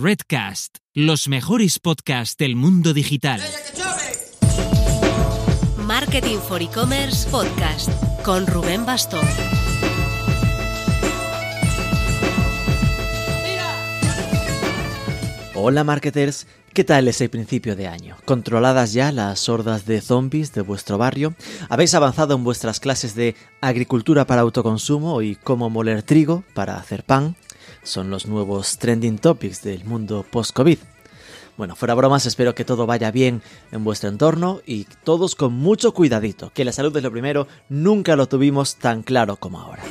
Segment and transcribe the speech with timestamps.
[0.00, 3.40] Redcast, los mejores podcasts del mundo digital.
[5.76, 7.90] Marketing for E-Commerce Podcast
[8.22, 9.26] con Rubén Bastón.
[15.56, 18.18] Hola marketers, ¿qué tal ese principio de año?
[18.24, 21.34] ¿Controladas ya las hordas de zombies de vuestro barrio?
[21.68, 27.02] ¿Habéis avanzado en vuestras clases de agricultura para autoconsumo y cómo moler trigo para hacer
[27.02, 27.34] pan?
[27.88, 30.76] Son los nuevos trending topics del mundo post-COVID.
[31.56, 33.40] Bueno, fuera bromas, espero que todo vaya bien
[33.72, 38.14] en vuestro entorno y todos con mucho cuidadito, que la salud es lo primero, nunca
[38.14, 39.82] lo tuvimos tan claro como ahora.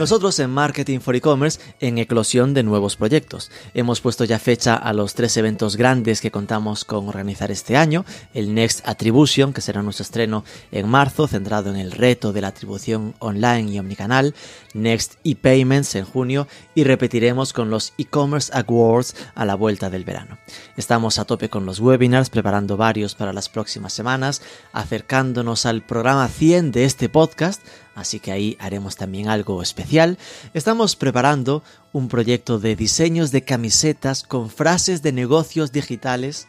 [0.00, 3.50] Nosotros en Marketing for E-Commerce en eclosión de nuevos proyectos.
[3.74, 8.06] Hemos puesto ya fecha a los tres eventos grandes que contamos con organizar este año.
[8.32, 12.48] El Next Attribution, que será nuestro estreno en marzo, centrado en el reto de la
[12.48, 14.34] atribución online y omnicanal.
[14.72, 20.38] Next ePayments en junio y repetiremos con los E-Commerce Awards a la vuelta del verano.
[20.78, 24.40] Estamos a tope con los webinars, preparando varios para las próximas semanas,
[24.72, 27.60] acercándonos al programa 100 de este podcast
[28.00, 30.18] así que ahí haremos también algo especial.
[30.54, 31.62] Estamos preparando
[31.92, 36.48] un proyecto de diseños de camisetas con frases de negocios digitales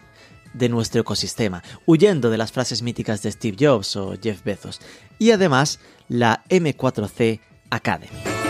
[0.54, 4.82] de nuestro ecosistema, huyendo de las frases míticas de Steve Jobs o Jeff Bezos.
[5.20, 8.41] Y además la M4C Academy.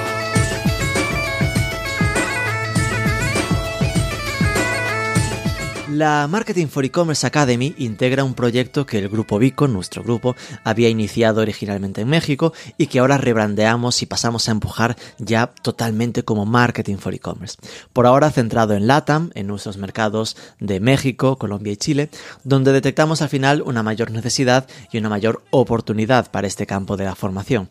[5.91, 10.87] La Marketing for E-Commerce Academy integra un proyecto que el grupo Vico, nuestro grupo, había
[10.87, 16.45] iniciado originalmente en México y que ahora rebrandeamos y pasamos a empujar ya totalmente como
[16.45, 17.57] Marketing for E-Commerce.
[17.91, 22.09] Por ahora centrado en LATAM, en nuestros mercados de México, Colombia y Chile,
[22.45, 27.03] donde detectamos al final una mayor necesidad y una mayor oportunidad para este campo de
[27.03, 27.69] la formación.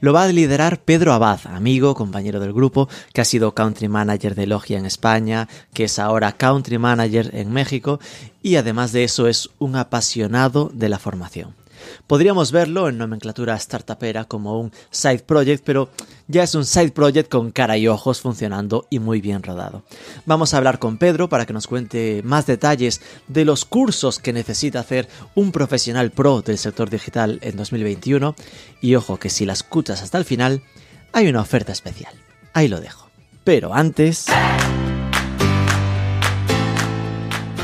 [0.00, 4.34] Lo va a liderar Pedro Abad, amigo, compañero del grupo, que ha sido country manager
[4.34, 8.00] de Logia en España, que es ahora country manager en México
[8.42, 11.54] y además de eso es un apasionado de la formación.
[12.06, 15.90] Podríamos verlo en nomenclatura startupera como un side project, pero
[16.26, 19.82] ya es un side project con cara y ojos funcionando y muy bien rodado.
[20.26, 24.32] Vamos a hablar con Pedro para que nos cuente más detalles de los cursos que
[24.32, 28.34] necesita hacer un profesional pro del sector digital en 2021
[28.80, 30.62] y ojo que si la escuchas hasta el final,
[31.12, 32.12] hay una oferta especial.
[32.52, 33.08] Ahí lo dejo.
[33.44, 34.26] Pero antes...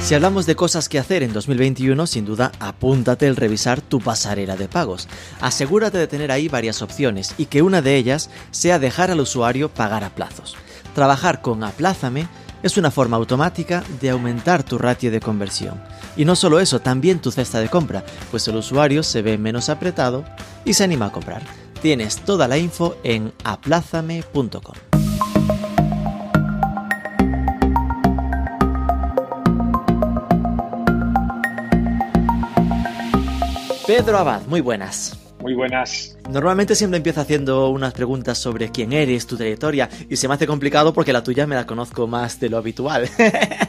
[0.04, 4.54] Si hablamos de cosas que hacer en 2021, sin duda apúntate el revisar tu pasarela
[4.54, 5.08] de pagos.
[5.40, 9.70] Asegúrate de tener ahí varias opciones y que una de ellas sea dejar al usuario
[9.70, 10.56] pagar a plazos.
[10.94, 12.28] Trabajar con Aplázame
[12.62, 15.82] es una forma automática de aumentar tu ratio de conversión.
[16.18, 19.70] Y no solo eso, también tu cesta de compra, pues el usuario se ve menos
[19.70, 20.22] apretado
[20.66, 21.40] y se anima a comprar.
[21.80, 25.03] Tienes toda la info en aplázame.com.
[33.86, 35.18] Pedro Abad, muy buenas.
[35.40, 36.16] Muy buenas.
[36.30, 40.46] Normalmente siempre empiezo haciendo unas preguntas sobre quién eres, tu trayectoria, y se me hace
[40.46, 43.10] complicado porque la tuya me la conozco más de lo habitual.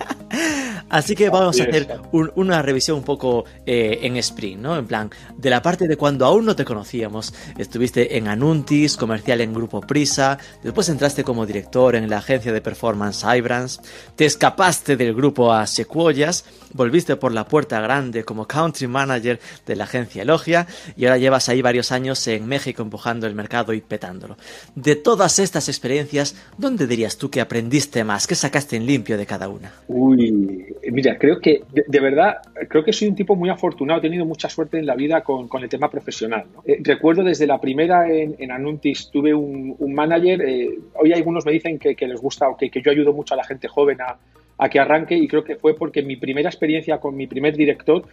[0.90, 4.78] Así que vamos a hacer una revisión un poco eh, en sprint, ¿no?
[4.78, 7.34] En plan, de la parte de cuando aún no te conocíamos.
[7.58, 12.62] Estuviste en Anuntis, comercial en Grupo Prisa, después entraste como director en la agencia de
[12.62, 13.82] performance Ibrance,
[14.16, 19.76] te escapaste del grupo a Sequoias, volviste por la puerta grande como country manager de
[19.76, 23.82] la agencia Elogia y ahora llevas ahí varios años en México empujando el mercado y
[23.82, 24.38] petándolo.
[24.76, 28.28] De todas estas experiencias, ¿dónde dirías tú que aprendiste más?
[28.28, 29.74] ¿Qué sacaste en limpio de cada una?
[29.88, 32.38] Uy, mira, creo que, de, verdad,
[32.68, 35.50] creo que soy un tipo muy afortunado, he tenido mucha suerte en la vida con,
[35.62, 36.46] el tema profesional.
[36.66, 41.80] Eh, recuerdo desde la primera en, Anuntis, tuve un, manager, eh, hoy algunos me dicen
[41.80, 44.18] que, les gusta o que, yo ayudo mucho a la gente joven a,
[44.58, 48.06] a que arranque y creo que fue porque mi primera experiencia con mi primer director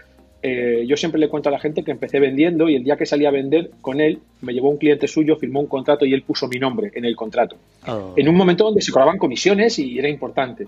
[0.45, 3.07] eh, yo siempre le cuento a la gente que empecé vendiendo y el día que
[3.07, 6.23] salí a vender con él, me llevó un cliente suyo, firmó un contrato y él
[6.23, 7.57] puso mi nombre en el contrato.
[7.87, 8.15] Oh.
[8.17, 10.67] En un momento donde se cobraban comisiones y era importante.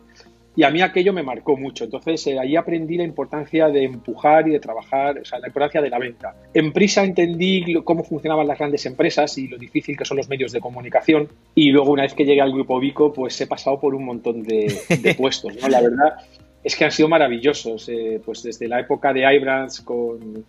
[0.57, 1.85] Y a mí aquello me marcó mucho.
[1.85, 5.81] Entonces eh, ahí aprendí la importancia de empujar y de trabajar, o sea, la importancia
[5.81, 6.35] de la venta.
[6.53, 10.53] En Prisa entendí cómo funcionaban las grandes empresas y lo difícil que son los medios
[10.53, 11.29] de comunicación.
[11.55, 14.43] Y luego una vez que llegué al grupo Vico, pues he pasado por un montón
[14.43, 15.57] de, puestos.
[15.61, 15.69] ¿no?
[15.69, 16.15] La verdad
[16.63, 17.89] es que han sido maravillosos.
[17.89, 20.45] Eh, pues desde la época de iBrands con,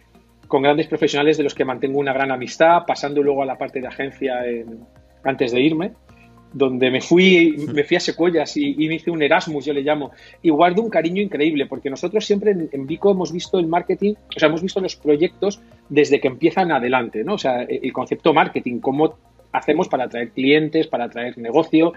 [0.47, 3.81] con, grandes profesionales de los que mantengo una gran amistad, pasando luego a la parte
[3.81, 4.35] de agencia
[5.23, 5.93] antes de irme
[6.55, 10.11] donde me fui, me fui a Secuellas y, me hice un Erasmus, yo le llamo,
[10.41, 14.39] y guardo un cariño increíble, porque nosotros siempre en, Vico hemos visto el marketing, o
[14.39, 15.59] sea, hemos visto los proyectos
[15.89, 17.33] desde que empiezan adelante, ¿no?
[17.33, 19.17] O sea, el concepto marketing, cómo
[19.51, 21.91] hacemos para atraer clientes, para atraer negocio,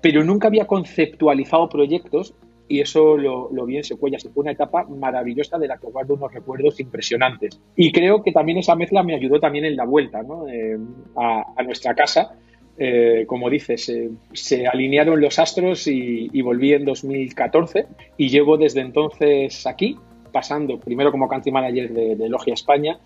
[0.00, 2.34] pero nunca había conceptualizado proyectos
[2.68, 4.22] y eso lo, lo vi en Secuellas.
[4.32, 7.60] Fue una etapa maravillosa de la que guardo unos recuerdos impresionantes.
[7.76, 10.48] Y creo que también esa mezcla me ayudó también en la vuelta ¿no?
[10.48, 10.78] Eh,
[11.16, 12.34] a, nuestra casa.
[12.78, 13.92] Eh, como dices,
[14.32, 17.86] se alinearon los astros y, y, volví en 2014
[18.16, 19.98] y llevo desde entonces aquí,
[20.32, 22.98] pasando primero como country manager de, de Logia España,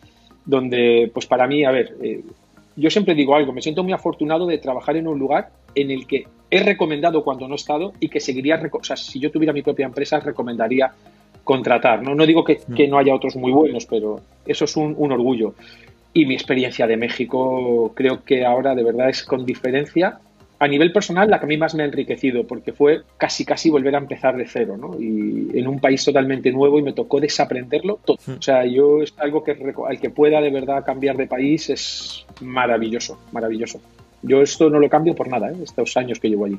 [0.44, 2.22] donde pues para mí, a ver, eh,
[2.76, 6.06] yo siempre digo algo, me siento muy afortunado de trabajar en un lugar en el
[6.06, 9.52] que he recomendado cuando no he estado y que seguiría, o sea, si yo tuviera
[9.52, 10.92] mi propia empresa, recomendaría
[11.42, 12.02] contratar.
[12.02, 12.90] No, no digo que, mm.
[12.90, 15.54] no haya otros muy buenos, pero eso es un, orgullo.
[16.16, 20.18] Y mi experiencia de México creo que ahora de verdad es con diferencia
[20.58, 23.68] a nivel personal la que a mí más me ha enriquecido porque fue casi casi
[23.68, 24.98] volver a empezar de cero ¿no?
[24.98, 28.38] y en un país totalmente nuevo y me tocó desaprenderlo todo mm.
[28.38, 29.54] o sea yo es algo que
[29.86, 33.82] al que pueda de verdad cambiar de país es maravilloso maravilloso
[34.22, 35.56] yo esto no lo cambio por nada, ¿eh?
[35.62, 36.58] estos años que llevo allí.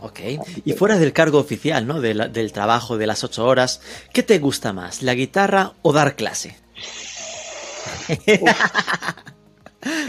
[0.00, 0.20] Ok.
[0.64, 2.00] Y fuera del cargo oficial, ¿no?
[2.00, 3.80] del trabajo de las ocho horas,
[4.12, 6.56] ¿qué te gusta más, la guitarra o dar clase?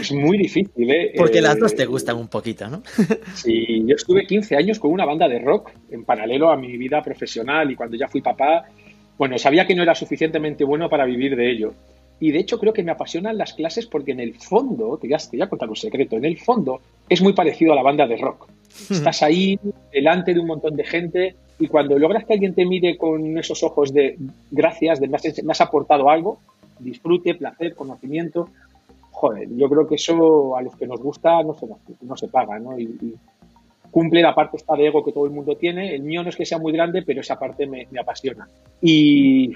[0.00, 1.12] Es muy difícil, ¿eh?
[1.16, 2.82] Porque las dos te eh, gustan un poquito, ¿no?
[3.34, 7.00] Sí, yo estuve 15 años con una banda de rock en paralelo a mi vida
[7.02, 8.64] profesional y cuando ya fui papá,
[9.16, 11.74] bueno, sabía que no era suficientemente bueno para vivir de ello.
[12.20, 15.42] Y de hecho creo que me apasionan las clases porque en el fondo, te voy,
[15.42, 18.48] a, contar un secreto, en el fondo es muy parecido a la banda de rock.
[18.90, 19.58] Estás ahí
[19.92, 23.62] delante de un montón de gente y cuando logras que alguien te mire con esos
[23.62, 24.16] ojos de
[24.50, 26.40] gracias, de me has, aportado algo,
[26.78, 28.48] disfrute, placer, conocimiento,
[29.10, 31.66] joder, yo creo que eso a los que nos gusta no se,
[32.02, 32.78] no se paga, ¿no?
[32.78, 33.16] Y,
[33.90, 35.94] cumple la parte esta de ego que todo el mundo tiene.
[35.94, 38.48] El mío no es que sea muy grande, pero esa parte me, apasiona.
[38.80, 39.52] Y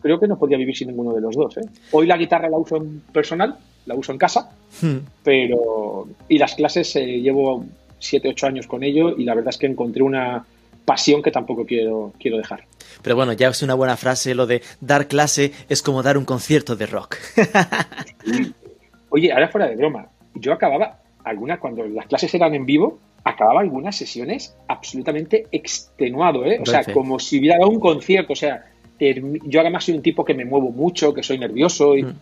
[0.00, 1.56] creo que no podría vivir sin ninguno de los dos.
[1.58, 1.68] ¿eh?
[1.92, 4.50] Hoy la guitarra la uso en personal, la uso en casa,
[4.80, 4.96] hmm.
[5.22, 6.06] pero.
[6.28, 7.64] Y las clases eh, llevo
[7.98, 10.44] 7, 8 años con ello y la verdad es que encontré una
[10.84, 12.64] pasión que tampoco quiero, quiero dejar.
[13.02, 16.24] Pero bueno, ya es una buena frase lo de dar clase es como dar un
[16.24, 17.16] concierto de rock.
[19.10, 23.60] Oye, ahora fuera de broma, yo acababa algunas, cuando las clases eran en vivo, acababa
[23.60, 26.60] algunas sesiones absolutamente extenuado, ¿eh?
[26.62, 28.66] O sea, como si hubiera dado un concierto, o sea,
[28.98, 32.04] yo además soy un tipo que me muevo mucho, que soy nervioso y...
[32.04, 32.18] Mm.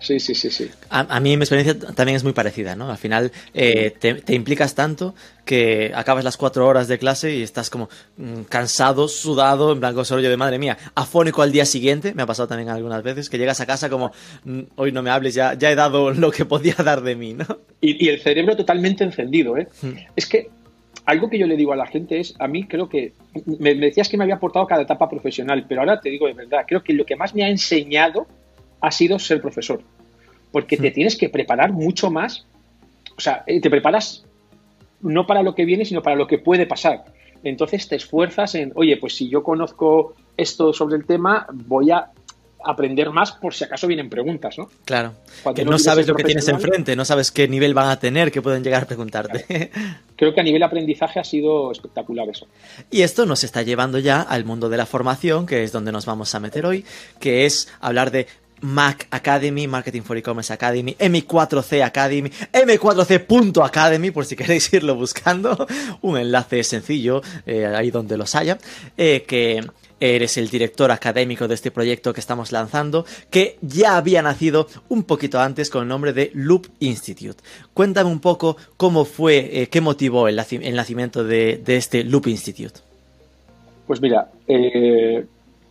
[0.00, 0.70] Sí, sí, sí, sí.
[0.90, 2.90] A, mí mi experiencia también es muy parecida, ¿no?
[2.90, 5.14] Al final eh, te, implicas tanto
[5.46, 10.04] que acabas las cuatro horas de clase y estás como mm, cansado, sudado, en blanco
[10.04, 13.30] solo yo de madre mía, afónico al día siguiente, me ha pasado también algunas veces,
[13.30, 14.12] que llegas a casa como,
[14.44, 17.32] mm, hoy no me hables, ya, ya he dado lo que podía dar de mí,
[17.32, 17.46] ¿no?
[17.80, 19.68] Y, y el cerebro totalmente encendido, ¿eh?
[20.16, 20.50] Es que
[21.06, 23.12] algo que yo le digo a la gente es, a mí creo que,
[23.58, 26.64] me, decías que me había aportado cada etapa profesional, pero ahora te digo de verdad,
[26.66, 28.26] creo que lo que más me ha enseñado
[28.80, 29.82] ha sido ser profesor,
[30.52, 30.94] porque te hmm.
[30.94, 32.46] tienes que preparar mucho más,
[33.16, 34.24] o sea, eh, te preparas
[35.00, 37.04] no para lo que viene, sino para lo que puede pasar.
[37.42, 42.10] Entonces te esfuerzas en, oye, pues si yo conozco esto sobre el tema, voy a
[42.64, 44.68] aprender más por si acaso vienen preguntas, ¿no?
[44.84, 45.12] Claro.
[45.54, 48.40] que no, sabes lo que tienes enfrente, no sabes qué nivel van a tener, qué
[48.40, 49.70] pueden llegar a preguntarte.
[50.16, 52.46] Creo que a nivel aprendizaje ha sido espectacular eso.
[52.90, 56.06] Y esto nos está llevando ya al mundo de la formación, que es donde nos
[56.06, 56.84] vamos a meter hoy,
[57.20, 58.26] que es hablar de
[58.60, 65.66] Mac Academy, Marketing for E-Commerce Academy, M4C Academy, M4C.academy, por si queréis irlo buscando,
[66.02, 68.58] un enlace sencillo, eh, ahí donde los haya,
[68.96, 69.64] eh, que
[70.00, 75.04] eres el director académico de este proyecto que estamos lanzando, que ya había nacido un
[75.04, 77.42] poquito antes con el nombre de Loop Institute.
[77.72, 82.80] Cuéntame un poco cómo fue, eh, qué motivó el, nacimiento de, este Loop Institute.
[83.86, 84.30] Pues mira,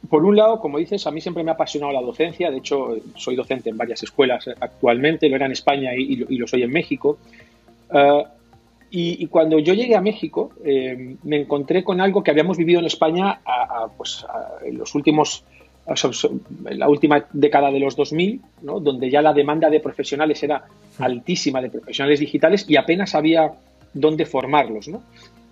[0.10, 2.52] por un lado, como dices, a mí siempre me ha apasionado la docencia.
[2.52, 6.64] De hecho, soy docente en varias escuelas actualmente, lo era en España y, lo, soy
[6.64, 7.18] en México.
[7.94, 8.24] Eh,
[8.92, 12.86] y, cuando yo llegué a México, eh, me encontré con algo que habíamos vivido en
[12.86, 13.40] España
[13.98, 14.24] pues,
[14.64, 15.44] en los últimos
[15.86, 18.80] en la última década de los 2000, ¿no?
[18.80, 20.64] donde ya la demanda de profesionales era
[21.00, 23.52] altísima, de profesionales digitales, y apenas había
[23.94, 24.88] dónde formarlos.
[24.88, 25.04] ¿no?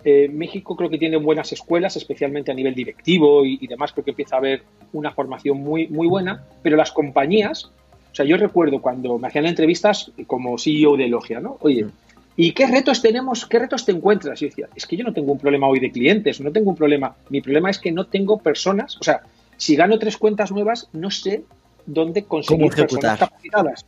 [0.04, 4.10] Eh, México creo que tiene buenas escuelas, especialmente a nivel directivo y, demás, creo que
[4.10, 7.66] empieza a haber una formación muy, muy buena, pero las compañías,
[8.10, 11.56] o sea, yo recuerdo cuando me hacían entrevistas como CEO de Logia, ¿no?
[11.60, 11.86] Oye,
[12.34, 13.46] ¿Y qué retos tenemos?
[13.46, 14.40] ¿Qué retos te encuentras?
[14.40, 16.70] Y yo decía, es que yo no tengo un problema hoy de clientes, no tengo
[16.70, 17.14] un problema.
[17.28, 18.96] Mi problema es que no tengo personas.
[18.96, 19.22] O sea,
[19.56, 21.44] si gano tres cuentas nuevas, no sé
[21.84, 23.84] dónde conseguir personas capacitadas.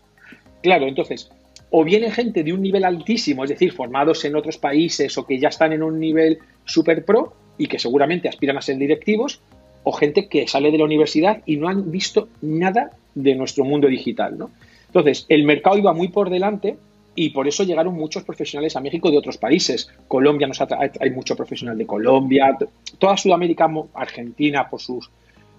[0.62, 1.30] Claro, entonces,
[1.70, 5.38] o viene gente de un nivel altísimo, es decir, formados en otros países o que
[5.38, 9.40] ya están en un nivel super pro y que seguramente aspiran a ser directivos,
[9.84, 13.86] o gente que sale de la universidad y no han visto nada de nuestro mundo
[13.86, 14.50] digital, ¿no?
[14.86, 16.76] Entonces, el mercado iba muy por delante
[17.14, 19.90] y por eso llegaron muchos profesionales a México de otros países.
[20.08, 22.56] Colombia, nos hay mucho profesional de Colombia,
[22.98, 25.10] toda Sudamérica, Argentina por sus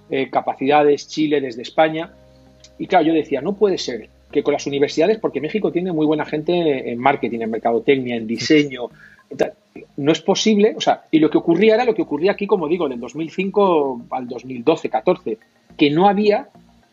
[0.09, 2.11] eh, capacidades, Chile desde España.
[2.79, 6.05] Y claro, yo decía, no puede ser que con las universidades, porque México tiene muy
[6.05, 8.89] buena gente en marketing, en mercadotecnia, en diseño,
[9.97, 12.67] no es posible, o sea, y lo que ocurría era lo que ocurría aquí, como
[12.67, 15.37] digo, del 2005 al 2012, 14,
[15.77, 16.49] que no había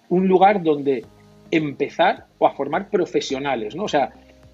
[0.08, 1.04] un lugar donde
[1.50, 3.84] empezar o a formar profesionales, ¿no?
[3.84, 4.10] O sea,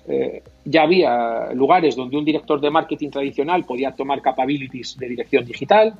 [0.06, 5.44] eh, ya había lugares donde un director de marketing tradicional podía tomar capabilities de dirección
[5.44, 5.94] digital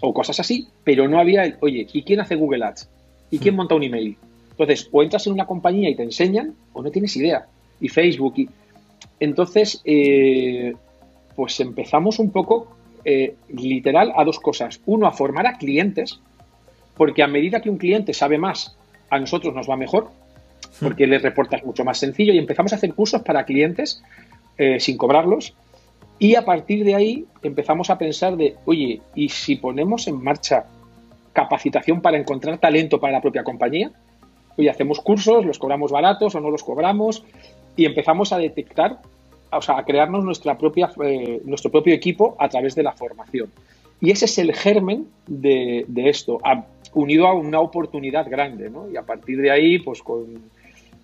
[0.00, 2.88] o cosas así, pero no había, oye, ¿y quién hace Google Ads?
[3.30, 3.58] ¿Y quién hmm.
[3.58, 4.16] monta un email?
[4.58, 7.46] Entonces, o entras en una compañía y te enseñan, o no tienes idea.
[7.80, 8.34] Y Facebook.
[8.36, 8.48] Y...
[9.20, 10.74] Entonces, eh,
[11.36, 14.80] pues empezamos un poco eh, literal a dos cosas.
[14.86, 16.20] Uno, a formar a clientes,
[16.96, 18.76] porque a medida que un cliente sabe más,
[19.10, 20.10] a nosotros nos va mejor
[20.80, 24.02] porque les reportas mucho más sencillo y empezamos a hacer cursos para clientes
[24.56, 25.54] eh, sin cobrarlos
[26.18, 30.66] y a partir de ahí empezamos a pensar de, oye, ¿y si ponemos en marcha
[31.32, 33.92] capacitación para encontrar talento para la propia compañía?
[34.58, 37.24] Oye, hacemos cursos, los cobramos baratos o no los cobramos
[37.76, 38.98] y empezamos a detectar,
[39.52, 43.50] o sea, a crearnos nuestra propia, eh, nuestro propio equipo a través de la formación.
[44.00, 46.40] Y ese es el germen de, esto,
[46.94, 48.90] unido a una oportunidad grande, ¿no?
[48.90, 50.50] Y a partir de ahí, pues con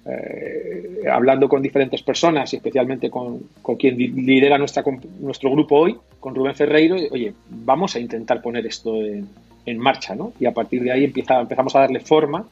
[0.07, 3.41] eh, hablando con diferentes personas y especialmente con,
[3.79, 4.85] quien lidera nuestra,
[5.21, 10.33] nuestro grupo hoy, con Rubén Ferreiro, oye, vamos a intentar poner esto en, marcha, ¿no?
[10.39, 12.47] Y a partir de ahí empezamos a darle forma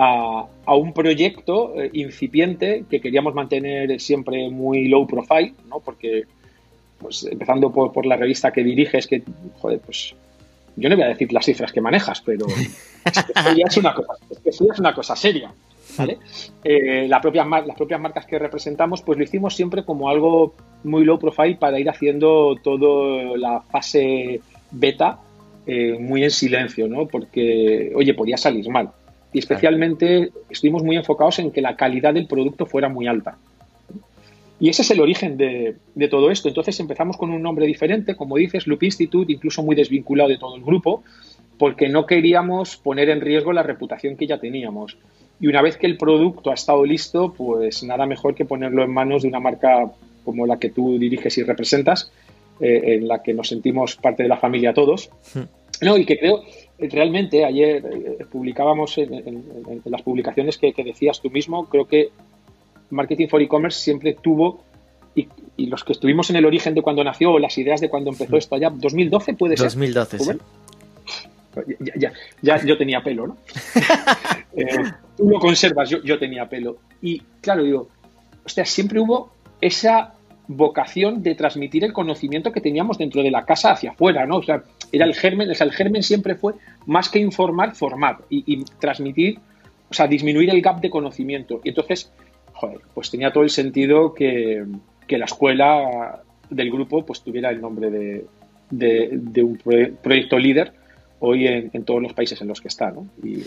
[0.00, 5.80] a, un proyecto eh, incipiente que queríamos mantener siempre muy low profile, ¿no?
[5.80, 6.24] Porque,
[6.98, 9.22] pues empezando por, la revista que diriges, que,
[9.58, 10.14] joder, pues
[10.76, 12.46] yo no voy a decir las cifras que manejas, pero
[13.66, 14.12] es una cosa,
[14.44, 15.52] es una cosa seria.
[16.62, 21.04] Eh, la propia, las propias marcas que representamos, pues lo hicimos siempre como algo muy
[21.04, 24.40] low profile para ir haciendo toda la fase
[24.70, 25.18] beta
[25.66, 27.06] eh, muy en silencio, ¿no?
[27.06, 28.92] Porque, oye, podía salir mal.
[29.32, 33.36] Y especialmente estuvimos muy enfocados en que la calidad del producto fuera muy alta.
[34.60, 36.48] Y ese es el origen de, de, todo esto.
[36.48, 40.56] Entonces empezamos con un nombre diferente, como dices, Loop Institute, incluso muy desvinculado de todo
[40.56, 41.04] el grupo,
[41.58, 44.96] porque no queríamos poner en riesgo la reputación que ya teníamos.
[45.40, 48.92] Y una vez que el producto ha estado listo, pues nada mejor que ponerlo en
[48.92, 49.92] manos de una marca
[50.24, 52.10] como la que tú diriges y representas,
[52.60, 55.10] eh, en la que nos sentimos parte de la familia todos.
[55.34, 55.44] Hmm.
[55.80, 56.42] No, y que creo,
[56.78, 62.10] realmente, ayer eh, publicábamos en, las publicaciones que, decías tú mismo, creo que
[62.90, 64.62] Marketing for E-Commerce siempre tuvo,
[65.14, 65.26] y,
[65.66, 68.38] los que estuvimos en el origen de cuando nació, las ideas de cuando empezó hmm.
[68.38, 69.66] esto allá, 2012 puede ser.
[69.66, 70.30] 2012, sí.
[71.80, 73.36] Ya, ya, ya, yo tenía pelo, ¿no?
[74.56, 74.66] Eh,
[75.16, 76.78] tú lo conservas, yo, yo tenía pelo.
[77.00, 77.88] Y claro, digo,
[78.44, 79.30] o sea, siempre hubo
[79.60, 80.14] esa
[80.48, 84.38] vocación de transmitir el conocimiento que teníamos dentro de la casa hacia afuera, ¿no?
[84.38, 86.54] O sea, era el germen, o sea, el germen siempre fue
[86.86, 89.38] más que informar, formar y, transmitir,
[89.90, 91.60] o sea, disminuir el gap de conocimiento.
[91.64, 92.12] Y entonces,
[92.52, 94.64] joder, pues tenía todo el sentido que,
[95.08, 98.26] la escuela del grupo pues tuviera el nombre de,
[98.70, 99.58] de, un
[100.02, 100.72] proyecto líder
[101.20, 103.06] hoy en, todos los países en los que está, ¿no?
[103.22, 103.42] Y,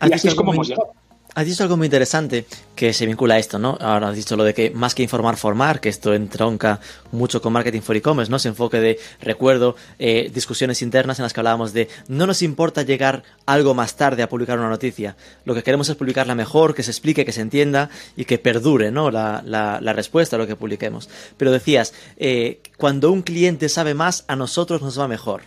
[0.00, 0.92] así es como hemos llegado.
[1.34, 3.76] Has dicho algo muy interesante que se vincula a esto, ¿no?
[3.80, 6.80] Ahora has dicho lo de que más que informar, formar, que esto entronca
[7.12, 8.38] mucho con Marketing for E-Commerce, ¿no?
[8.38, 12.82] Ese enfoque de, recuerdo, eh, discusiones internas en las que hablábamos de no nos importa
[12.82, 15.16] llegar algo más tarde a publicar una noticia.
[15.44, 18.90] Lo que queremos es publicarla mejor, que se explique, que se entienda y que perdure,
[18.90, 19.10] ¿no?
[19.10, 21.08] La, la, respuesta a lo que publiquemos.
[21.36, 25.42] Pero decías, eh, cuando un cliente sabe más, a nosotros nos va mejor.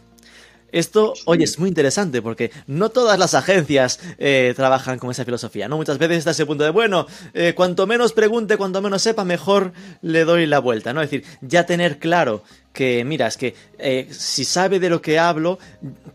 [0.72, 5.68] Esto, oye, es muy interesante porque no todas las agencias eh, trabajan con esa filosofía,
[5.68, 5.78] ¿no?
[5.78, 9.74] Muchas veces está ese punto de, bueno, eh, cuanto menos pregunte, cuanto menos sepa, mejor
[10.02, 11.02] le doy la vuelta, ¿no?
[11.02, 15.20] Es decir, ya tener claro que, mira, es que eh, si sabe de lo que
[15.20, 15.60] hablo,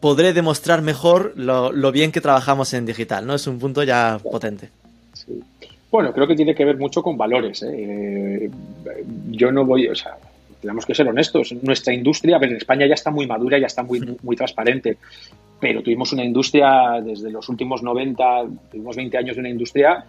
[0.00, 3.34] podré demostrar mejor lo, lo, bien que trabajamos en digital, ¿no?
[3.34, 4.70] Es un punto ya potente.
[5.12, 5.42] Sí.
[5.90, 7.64] Bueno, creo que tiene que ver mucho con valores.
[9.30, 10.18] Yo no voy, o sea,
[10.66, 11.54] tenemos que ser honestos.
[11.62, 14.98] Nuestra industria, en España ya está muy madura, ya está muy, muy transparente,
[15.60, 18.24] pero tuvimos una industria desde los últimos 90,
[18.70, 20.04] tuvimos 20 años de una industria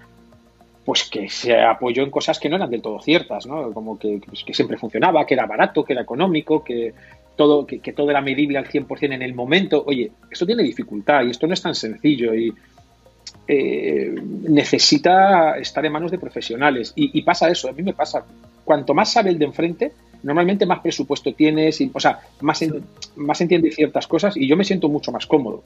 [0.84, 3.74] pues que se apoyó en cosas que no eran del todo ciertas, ¿no?
[3.74, 6.94] Como que, pues, que siempre funcionaba, que era barato, que era económico, que
[7.36, 9.84] todo, que, todo era medible al 100% en el momento.
[9.86, 12.54] Oye, esto tiene dificultad y esto no es tan sencillo y
[13.50, 14.16] eh,
[14.48, 16.94] necesita estar en manos de profesionales.
[16.96, 18.26] Y, y, pasa eso, a mí me pasa.
[18.64, 19.92] Cuanto más sabe el de enfrente,
[20.24, 22.64] normalmente más presupuesto tienes, y, o sea, más,
[23.16, 25.64] más entiendes ciertas cosas y yo me siento mucho más cómodo.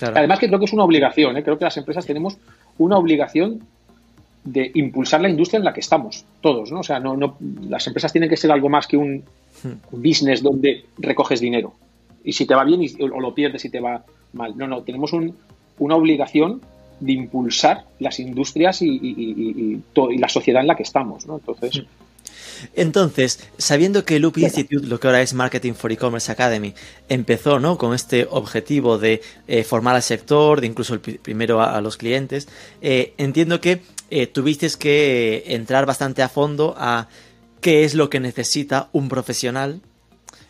[0.00, 1.42] Además que creo que es una obligación, ¿eh?
[1.42, 2.36] creo que las empresas tenemos
[2.78, 3.60] una obligación
[4.44, 6.80] de impulsar la industria en la que estamos, todos, ¿no?
[6.80, 7.36] O sea, no, no,
[7.68, 9.22] las empresas tienen que ser algo más que un,
[9.92, 11.74] business donde recoges dinero.
[12.24, 14.56] Y si te va bien o lo pierdes si te va mal.
[14.56, 16.60] No, no, tenemos una obligación
[16.98, 19.82] de impulsar las industrias y, y,
[20.18, 21.36] la sociedad en la que estamos, ¿no?
[21.36, 21.84] Entonces...
[22.74, 26.74] Entonces, sabiendo que Loop Institute, lo que ahora es Marketing for E-Commerce Academy,
[27.08, 27.78] empezó ¿no?
[27.78, 32.48] con este objetivo de eh, formar al sector, de incluso el primero a, los clientes,
[32.80, 37.08] eh, entiendo que eh, tuviste que entrar bastante a fondo a
[37.60, 39.80] qué es lo que necesita un profesional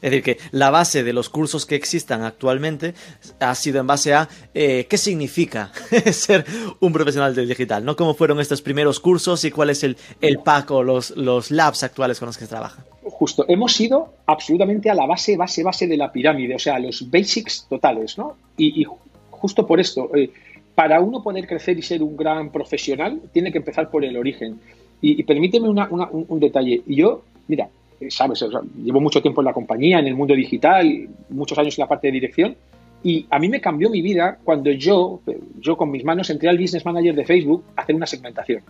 [0.02, 2.92] es decir, que la base de los cursos que existan actualmente
[3.38, 5.70] ha sido en base a eh, qué significa
[6.12, 6.44] ser
[6.80, 7.94] un profesional del digital, ¿no?
[7.94, 11.84] ¿Cómo fueron estos primeros cursos y cuál es el, el pack o los, los labs
[11.84, 12.84] actuales con los que se trabaja?
[13.04, 17.08] Justo, hemos ido absolutamente a la base, base, base de la pirámide, o sea, los
[17.08, 18.36] basics totales, ¿no?
[18.56, 18.84] Y,
[19.30, 20.30] justo por esto, eh,
[20.74, 24.60] para uno poder crecer y ser un gran profesional, tiene que empezar por el origen.
[25.00, 26.82] Y, permíteme un, un detalle.
[26.86, 27.68] Yo, mira,
[28.10, 28.44] sabes,
[28.82, 32.08] llevo mucho tiempo en la compañía, en el mundo digital, muchos años en la parte
[32.08, 32.56] de dirección,
[33.02, 35.20] y a mí me cambió mi vida cuando yo,
[35.58, 38.62] yo con mis manos entré al Business Manager de Facebook a hacer una segmentación.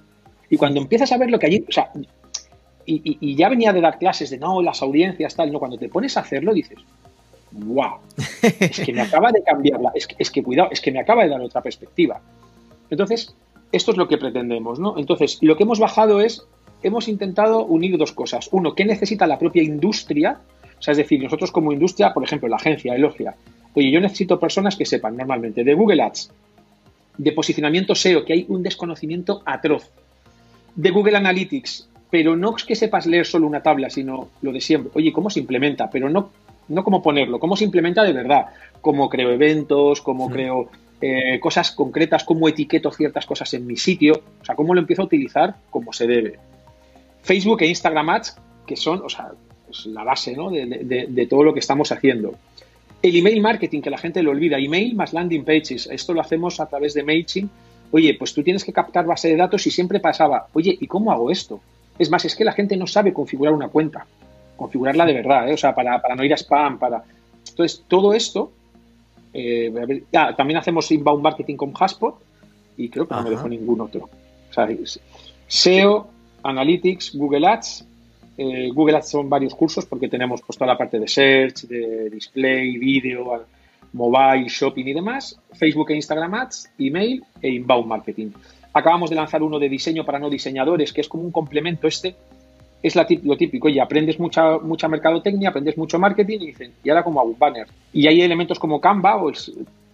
[0.49, 1.91] Y cuando empiezas a ver lo que allí, o sea,
[2.85, 6.17] y, ya venía de dar clases de no, las audiencias, tal, no, cuando te pones
[6.17, 6.79] a hacerlo dices,
[7.53, 7.99] wow,
[8.43, 11.41] es que me acaba de cambiarla, es que cuidado, es que me acaba de dar
[11.41, 12.21] otra perspectiva.
[12.91, 13.35] Entonces,
[13.73, 14.99] esto es lo que pretendemos, ¿no?
[14.99, 16.47] Entonces, lo que hemos bajado es
[16.83, 18.49] hemos intentado unir dos cosas.
[18.53, 20.39] Uno, ¿qué necesita la propia industria?
[20.79, 23.35] O sea, es decir, nosotros como industria, por ejemplo, la agencia Elogia,
[23.75, 26.31] oye, yo necesito personas que sepan normalmente de Google Ads,
[27.19, 29.91] de posicionamiento SEO, que hay un desconocimiento atroz,
[30.75, 34.61] de Google Analytics, pero no es que sepas leer solo una tabla, sino lo de
[34.61, 34.91] siempre.
[34.95, 35.89] Oye, ¿cómo se implementa?
[35.91, 36.31] Pero no,
[36.69, 38.47] no cómo ponerlo, cómo se implementa de verdad,
[38.81, 40.69] cómo creo eventos, cómo creo
[41.01, 45.03] eh, cosas concretas, cómo etiqueto ciertas cosas en mi sitio, o sea, cómo lo empiezo
[45.03, 46.39] a utilizar como se debe.
[47.23, 48.37] Facebook e Instagram Ads,
[48.67, 49.33] que son, o sea,
[49.67, 50.51] pues la base ¿no?
[50.51, 52.35] de, todo lo que estamos haciendo.
[53.01, 56.61] El email marketing, que la gente lo olvida, email más landing pages, esto lo hacemos
[56.61, 57.51] a través de MailChimp.
[57.91, 61.13] Oye, pues tú tienes que captar base de datos y siempre pasaba, oye, ¿y cómo
[61.13, 61.61] hago esto?
[61.99, 64.07] Es más, es que la gente no sabe configurar una cuenta,
[64.57, 65.55] configurarla de verdad, ¿eh?
[65.55, 67.03] o sea, para, no ir a spam, para...
[67.49, 68.53] Entonces, todo esto,
[69.35, 70.03] eh,
[70.37, 72.17] también hacemos inbound marketing con Haspot
[72.77, 74.09] y creo que no me dejo ningún otro.
[74.51, 74.69] O sea,
[75.49, 76.09] SEO,
[76.43, 77.87] Analytics, Google Ads.
[78.37, 82.11] Eh, Google Ads son varios cursos porque tenemos pues, toda la parte de search, de
[82.11, 83.45] display, vídeo,
[83.93, 85.39] mobile, shopping y demás.
[85.53, 88.31] Facebook e Instagram Ads, email e inbound marketing.
[88.73, 92.17] Acabamos de lanzar uno de diseño para no diseñadores, que es como un complemento este.
[92.83, 97.05] Es lo típico, oye, aprendes mucha, mucha mercadotecnia, aprendes mucho marketing y dicen, y ahora
[97.05, 97.69] como hago un banner.
[97.93, 99.23] Y hay elementos como Canva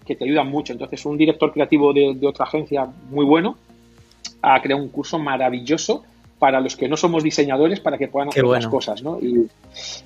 [0.07, 0.73] que te ayudan mucho.
[0.73, 3.59] Entonces, un director creativo de otra agencia muy bueno
[4.41, 6.05] ha creado un curso maravilloso
[6.39, 9.19] para los que no somos diseñadores para que puedan hacer las cosas, ¿no?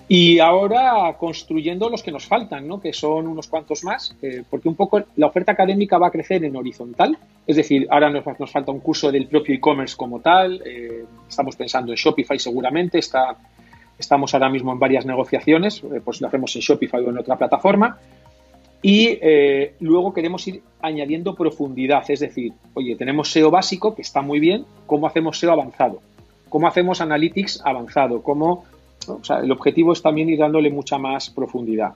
[0.08, 2.80] Y, ahora construyendo los que nos faltan, ¿no?
[2.80, 6.44] Que son unos cuantos más, eh, porque un poco la oferta académica va a crecer
[6.44, 7.16] en horizontal,
[7.46, 11.54] es decir, ahora nos, nos falta un curso del propio e-commerce como tal, eh, estamos
[11.56, 13.36] pensando en Shopify seguramente, está,
[13.98, 17.36] estamos ahora mismo en varias negociaciones, eh, pues lo hacemos en Shopify o en otra
[17.36, 17.98] plataforma,
[18.84, 19.16] y
[19.78, 24.64] luego queremos ir añadiendo profundidad, es decir, oye, tenemos SEO básico, que está muy bien,
[24.86, 26.00] ¿cómo hacemos SEO avanzado?
[26.52, 28.66] Cómo hacemos analytics avanzado, cómo,
[29.08, 31.94] o sea, el objetivo es también ir dándole mucha más profundidad.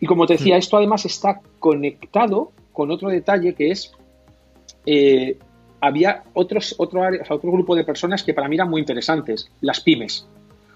[0.00, 0.58] Y como te decía, hmm.
[0.58, 3.92] esto además está conectado con otro detalle que es,
[4.86, 5.38] eh,
[5.80, 10.26] había otros, otro, otro grupo de personas que para mí eran muy interesantes, las pymes.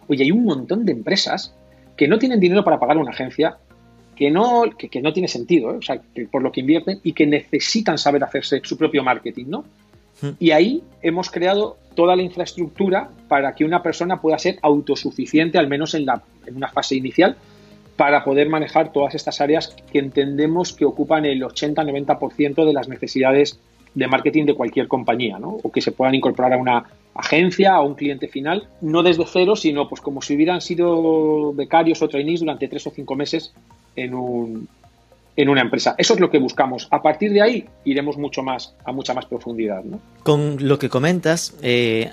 [0.06, 1.52] Oye, hay un montón de empresas
[1.96, 3.58] que no tienen dinero para pagar una agencia,
[4.14, 5.78] que no, que, no tiene sentido, ¿eh?
[5.78, 9.64] o sea, por lo que invierten y que necesitan saber hacerse su propio marketing, ¿no?
[10.22, 10.30] Hmm.
[10.38, 15.68] Y ahí hemos creado toda la infraestructura para que una persona pueda ser autosuficiente, al
[15.68, 17.36] menos en, la, en una fase inicial,
[17.96, 23.60] para poder manejar todas estas áreas que entendemos que ocupan el 80-90% de las necesidades
[23.94, 25.58] de marketing de cualquier compañía, ¿no?
[25.62, 29.56] O que se puedan incorporar a una agencia, a un cliente final, no desde cero,
[29.56, 33.52] sino pues como si hubieran sido becarios o trainees durante tres o cinco meses
[33.96, 34.68] en un,
[35.36, 35.94] en una empresa.
[35.98, 36.88] Eso es lo que buscamos.
[36.90, 39.82] A partir de ahí iremos mucho más, a mucha más profundidad.
[40.22, 42.10] Con lo que comentas, eh,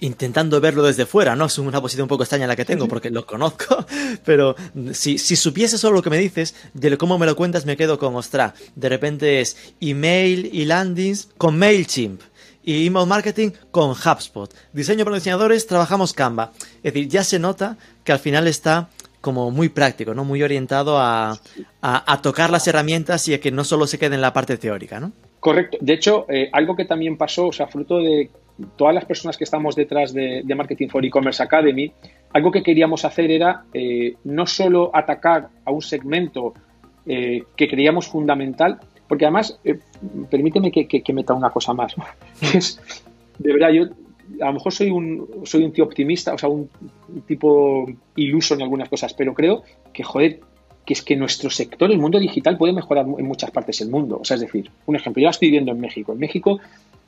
[0.00, 1.46] intentando verlo desde fuera, ¿no?
[1.46, 3.84] Es una posición un poco extraña la que tengo porque lo conozco,
[4.24, 4.56] pero
[4.92, 7.98] si, si supiese solo lo que me dices, de cómo me lo cuentas me quedo
[7.98, 12.22] con, ostra, de repente es email y landings con MailChimp
[12.62, 14.52] y email marketing con HubSpot.
[14.72, 16.52] Diseño para diseñadores, trabajamos Canva.
[16.82, 18.88] Es decir, ya se nota que al final está
[19.20, 20.24] como muy práctico, ¿no?
[20.24, 21.38] Muy orientado a,
[22.22, 25.12] tocar las herramientas y a que no solo se quede en la parte teórica, ¿no?
[25.40, 25.78] Correcto.
[25.80, 28.30] De hecho, eh, algo que también pasó, o sea, fruto de,
[28.76, 31.92] todas las personas que estamos detrás de, Marketing for E-Commerce Academy,
[32.32, 36.54] algo que queríamos hacer era eh, no solo atacar a un segmento
[37.06, 38.78] eh, que creíamos fundamental,
[39.08, 39.58] porque además,
[40.30, 41.94] permíteme que, meta una cosa más,
[42.54, 42.80] es,
[43.38, 43.84] de verdad, yo
[44.40, 46.68] a lo mejor soy un, soy un tío optimista, o sea, un,
[47.26, 49.62] tipo iluso en algunas cosas, pero creo
[49.92, 50.40] que, joder,
[50.84, 54.18] que es que nuestro sector, el mundo digital, puede mejorar en muchas partes del mundo.
[54.20, 56.12] O sea, es decir, un ejemplo, yo estoy viviendo en México.
[56.12, 56.60] En México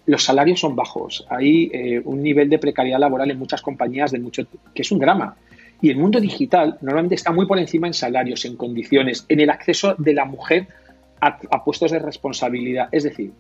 [0.06, 4.18] los salarios son bajos, hay eh, un nivel de precariedad laboral en muchas compañías de
[4.18, 5.36] mucho, que es un drama.
[5.80, 9.50] Y el mundo digital normalmente está muy por encima en salarios, en condiciones, en el
[9.50, 10.68] acceso de la mujer
[11.22, 12.88] a, puestos de responsabilidad.
[12.90, 13.30] Es decir,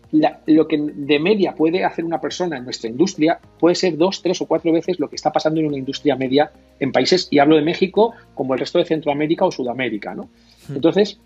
[0.46, 4.40] lo que de media puede hacer una persona en nuestra industria puede ser dos, tres
[4.40, 7.56] o cuatro veces lo que está pasando en una industria media en países, y hablo
[7.56, 10.14] de México como el resto de Centroamérica o Sudamérica.
[10.14, 10.28] ¿no?
[10.68, 10.76] Hmm.
[10.76, 11.18] Entonces,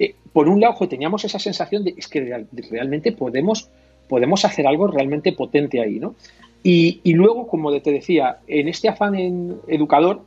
[0.00, 3.70] eh, por un lado, teníamos esa sensación de es que realmente podemos,
[4.08, 6.00] podemos hacer algo realmente potente ahí.
[6.00, 6.16] ¿no?
[6.64, 10.22] Y, y luego, como te decía, en este afán en educador,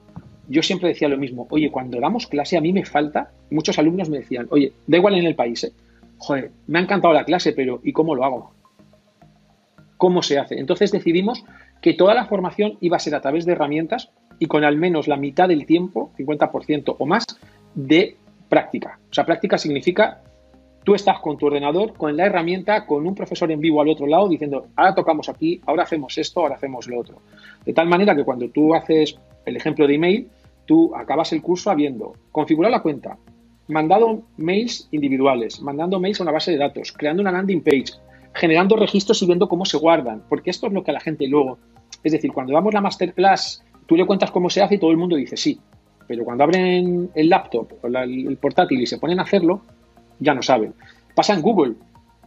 [0.52, 4.10] yo siempre decía lo mismo, oye, cuando damos clase a mí me falta, muchos alumnos
[4.10, 5.72] me decían, oye, da igual en el país, ¿eh?
[6.18, 8.52] joder, me ha encantado la clase, pero ¿y cómo lo hago?
[9.98, 10.60] ¿Cómo se hace?
[10.60, 11.44] Entonces decidimos
[11.82, 15.08] que toda la formación iba a ser a través de herramientas y con al menos
[15.08, 17.26] la mitad del tiempo, 50% o más,
[17.74, 18.18] de
[18.50, 19.00] práctica.
[19.10, 20.22] O sea, práctica significa
[20.84, 24.08] tú estás con tu ordenador, con la herramienta, con un profesor en vivo al otro
[24.08, 27.22] lado diciendo, ahora tocamos aquí, ahora hacemos esto, ahora hacemos lo otro.
[27.66, 30.30] De tal manera que cuando tú haces el ejemplo de email,
[30.66, 33.18] tú acabas el curso habiendo configurado la cuenta,
[33.68, 37.94] mandado mails individuales, mandando mails a una base de datos, creando una landing page,
[38.34, 41.58] generando registros y viendo cómo se guardan, porque esto es lo que la gente luego,
[42.04, 44.98] es decir, cuando damos la masterclass, tú le cuentas cómo se hace y todo el
[44.98, 45.60] mundo dice sí,
[46.08, 49.62] pero cuando abren el laptop o el portátil y se ponen a hacerlo,
[50.20, 50.74] ya no saben.
[51.16, 51.76] Pasa en Google.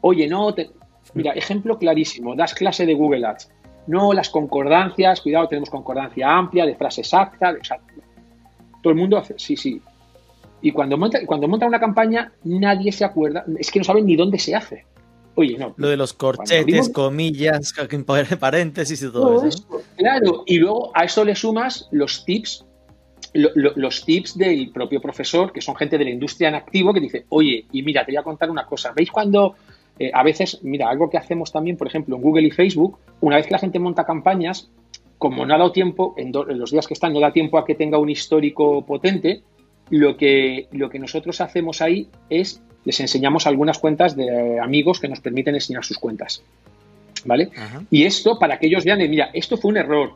[0.01, 0.71] Oye, no, te...
[1.15, 3.51] mira, ejemplo clarísimo, das clase de Google Ads.
[3.87, 7.61] No, las concordancias, cuidado, tenemos concordancia amplia, de frase exacta, de,
[8.85, 9.81] todo el mundo hace, sí, sí.
[10.61, 14.15] Y cuando monta, cuando monta una campaña, nadie se acuerda, es que no saben ni
[14.15, 14.85] dónde se hace.
[15.37, 15.75] Oye, no.
[15.79, 17.75] Lo de los corchetes, comillas,
[18.39, 19.65] paréntesis y todo, eso.
[19.97, 22.65] Claro, y luego a eso le sumas los tips,
[23.33, 27.25] los tips del propio profesor, que son gente de la industria en activo, que dice,
[27.31, 28.93] oye, y mira, te voy a contar una cosa.
[28.95, 29.57] ¿Veis cuando
[29.99, 33.37] eh, a veces, mira, algo que hacemos también, por ejemplo, en Google y Facebook, una
[33.37, 34.71] vez que la gente monta campañas,
[35.19, 37.75] como no ha dado tiempo, en, los días que están, no da tiempo a que
[37.75, 39.43] tenga un histórico potente,
[39.91, 45.09] lo que, lo que nosotros hacemos ahí es les enseñamos algunas cuentas de amigos que
[45.09, 46.43] nos permiten enseñar sus cuentas.
[47.25, 47.51] ¿Vale?
[47.91, 50.13] Y esto para que ellos vean, mira, esto fue un error.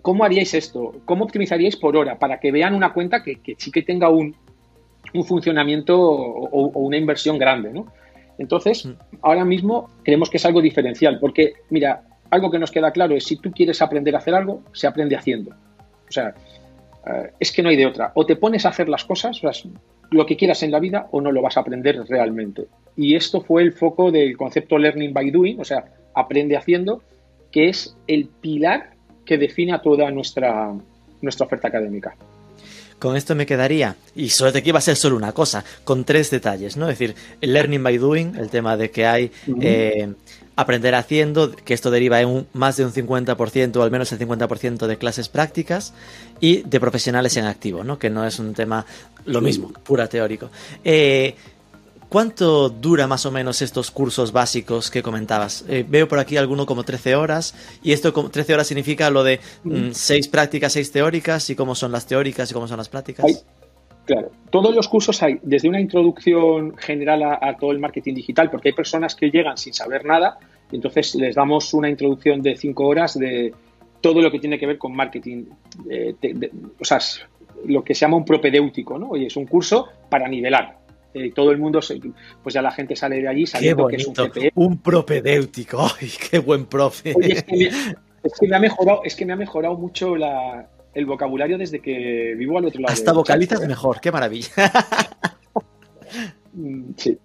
[0.00, 0.94] ¿Cómo haríais esto?
[1.04, 2.18] ¿Cómo optimizaríais por hora?
[2.18, 4.34] Para que vean una cuenta que, sí que tenga un,
[5.26, 7.92] funcionamiento o, o, una inversión grande, ¿no?
[8.38, 8.92] Entonces, mm.
[9.20, 13.24] ahora mismo creemos que es algo diferencial, porque, mira, algo que nos queda claro es
[13.24, 15.52] si tú quieres aprender a hacer algo, se aprende haciendo.
[16.08, 16.34] O sea,
[17.06, 18.12] eh, es que no hay de otra.
[18.14, 19.40] O te pones a hacer las cosas,
[20.10, 22.66] lo que quieras en la vida, o no lo vas a aprender realmente.
[22.96, 25.84] Y esto fue el foco del concepto Learning by Doing, o sea,
[26.14, 27.02] aprende haciendo,
[27.50, 28.90] que es el pilar
[29.24, 30.72] que define a toda nuestra,
[31.20, 32.16] nuestra oferta académica.
[32.98, 36.30] Con esto me quedaría, y solo te iba a ser solo una cosa, con tres
[36.30, 36.88] detalles, ¿no?
[36.88, 39.30] Es decir, el learning by doing, el tema de que hay
[40.56, 44.18] aprender haciendo, que esto deriva en un, más de un 50% o al menos el
[44.18, 45.92] 50% de clases prácticas
[46.40, 47.98] y de profesionales en activo, ¿no?
[47.98, 48.86] que no es un tema
[49.26, 50.50] lo mismo, pura teórico.
[50.82, 51.34] Eh,
[52.08, 55.64] ¿Cuánto dura más o menos estos cursos básicos que comentabas?
[55.68, 59.24] Eh, veo por aquí alguno como 13 horas, y esto como 13 horas significa lo
[59.24, 59.40] de
[59.92, 63.44] 6 mm, prácticas, 6 teóricas, y cómo son las teóricas y cómo son las prácticas.
[64.04, 68.68] Claro, todos los cursos hay desde una introducción general a, todo el marketing digital, porque
[68.68, 70.38] hay personas que llegan sin saber nada,
[70.70, 73.52] y entonces les damos una introducción de cinco horas de
[74.00, 75.46] todo lo que tiene que ver con marketing,
[76.78, 77.00] o sea,
[77.66, 79.08] lo que se llama un propedéutico, ¿no?
[79.10, 80.85] Oye, es un curso para nivelar.
[81.14, 81.80] Eh, todo el mundo,
[82.42, 84.14] pues ya la gente sale de allí sabiendo que es un
[84.54, 87.14] Un propedéutico, ¡ay, qué buen profe!
[87.18, 87.44] es
[88.38, 92.34] que me ha mejorado, es que me ha mejorado mucho la, el vocabulario desde que
[92.36, 92.92] vivo al otro lado.
[92.92, 94.50] Hasta vocalizas mejor, qué maravilla.
[96.58, 97.18] Mm, sí.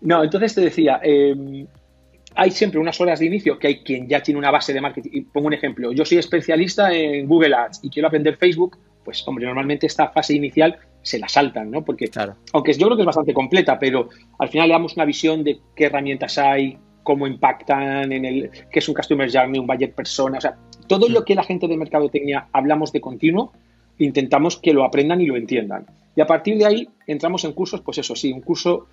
[0.00, 1.64] No, entonces te decía, em,
[2.34, 5.26] hay siempre unas horas de inicio que hay quien ya tiene una base de marketing.
[5.32, 9.46] Pongo un ejemplo, yo soy especialista en Google Ads y quiero aprender Facebook, pues hombre,
[9.46, 11.84] normalmente esta fase inicial se la saltan, ¿no?
[11.84, 12.34] Porque, claro.
[12.52, 15.60] aunque yo creo que es bastante completa, pero al final le damos una visión de
[15.76, 20.38] qué herramientas hay, cómo impactan en el, qué es un Customer Journey, un Budget Persona,
[20.38, 20.56] o sea,
[20.88, 23.52] todo lo que la gente de mercadotecnia hablamos de continuo,
[23.98, 25.86] intentamos que lo aprendan y lo entiendan.
[26.16, 28.86] Y a partir de ahí entramos en cursos, pues eso sí, un curso,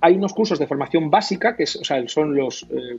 [0.00, 2.98] hay unos cursos de formación básica, que es, o sea, son los, eh,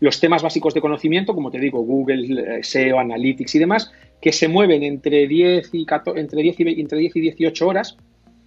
[0.00, 4.32] los temas básicos de conocimiento, como te digo, Google, eh, SEO, Analytics y demás, que
[4.32, 7.96] se mueven entre 10 y, entre 10 y, entre 10 y 18 horas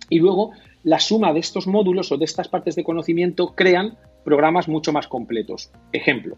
[0.09, 0.51] y luego
[0.83, 5.07] la suma de estos módulos o de estas partes de conocimiento crean programas mucho más
[5.07, 5.71] completos.
[5.93, 6.37] Ejemplo,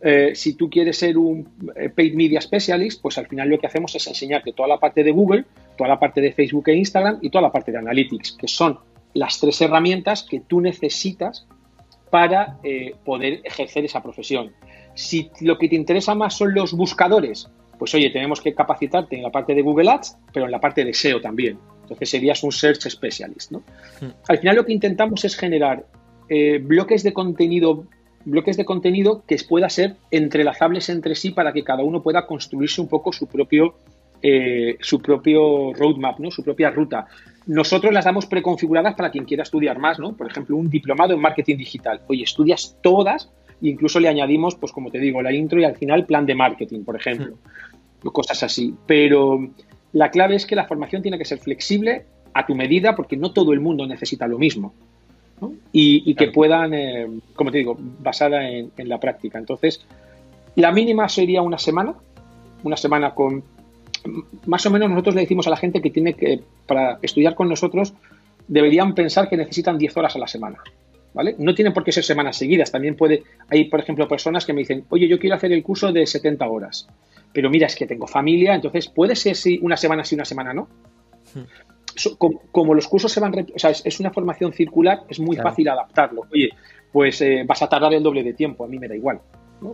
[0.00, 3.66] eh, si tú quieres ser un eh, paid media specialist, pues al final lo que
[3.66, 5.44] hacemos es enseñarte toda la parte de Google,
[5.78, 8.78] toda la parte de Facebook e Instagram y toda la parte de Analytics, que son
[9.14, 11.46] las tres herramientas que tú necesitas
[12.10, 14.52] para eh, poder ejercer esa profesión.
[14.94, 19.22] Si lo que te interesa más son los buscadores, pues oye, tenemos que capacitarte en
[19.22, 21.58] la parte de Google Ads, pero en la parte de SEO también.
[21.82, 23.52] Entonces serías un Search Specialist.
[23.52, 23.58] ¿no?
[24.00, 24.12] Hmm.
[24.28, 25.84] Al final lo que intentamos es generar
[26.28, 27.86] eh, bloques de contenido
[28.26, 32.80] bloques de contenido que pueda ser entrelazables entre sí para que cada uno pueda construirse
[32.80, 33.74] un poco su propio
[34.22, 36.30] eh, su propio roadmap, ¿no?
[36.30, 37.06] su propia ruta.
[37.46, 40.16] Nosotros las damos preconfiguradas para quien quiera estudiar más, ¿no?
[40.16, 42.00] Por ejemplo, un diplomado en marketing digital.
[42.06, 43.30] Oye, estudias todas
[43.64, 46.34] e incluso le añadimos, pues como te digo, la intro y al final plan de
[46.34, 47.36] marketing, por ejemplo.
[48.02, 48.08] Hmm.
[48.08, 48.74] Cosas así.
[48.86, 49.48] Pero
[49.92, 53.32] la clave es que la formación tiene que ser flexible a tu medida porque no
[53.32, 54.74] todo el mundo necesita lo mismo.
[55.72, 59.38] Y, que puedan, eh, como te digo, basada en, la práctica.
[59.38, 59.84] Entonces,
[60.54, 61.94] la mínima sería una semana,
[62.62, 63.42] una semana con...
[64.46, 67.48] Más o menos nosotros le decimos a la gente que tiene que, para estudiar con
[67.48, 67.94] nosotros,
[68.48, 70.58] deberían pensar que necesitan 10 horas a la semana.
[71.14, 71.36] ¿Vale?
[71.38, 72.72] No tienen por qué ser semanas seguidas.
[72.72, 75.92] También puede, hay, por ejemplo, personas que me dicen, oye, yo quiero hacer el curso
[75.92, 76.88] de 70 horas
[77.34, 80.54] pero mira, es que tengo familia, entonces puede ser si una semana sí, una semana
[80.54, 80.68] no.
[81.34, 82.14] Hmm.
[82.52, 86.22] como, los cursos se van, o sea, es, una formación circular, es muy fácil adaptarlo.
[86.32, 86.50] Oye,
[86.92, 89.20] pues eh, vas a tardar el doble de tiempo, a mí me da igual,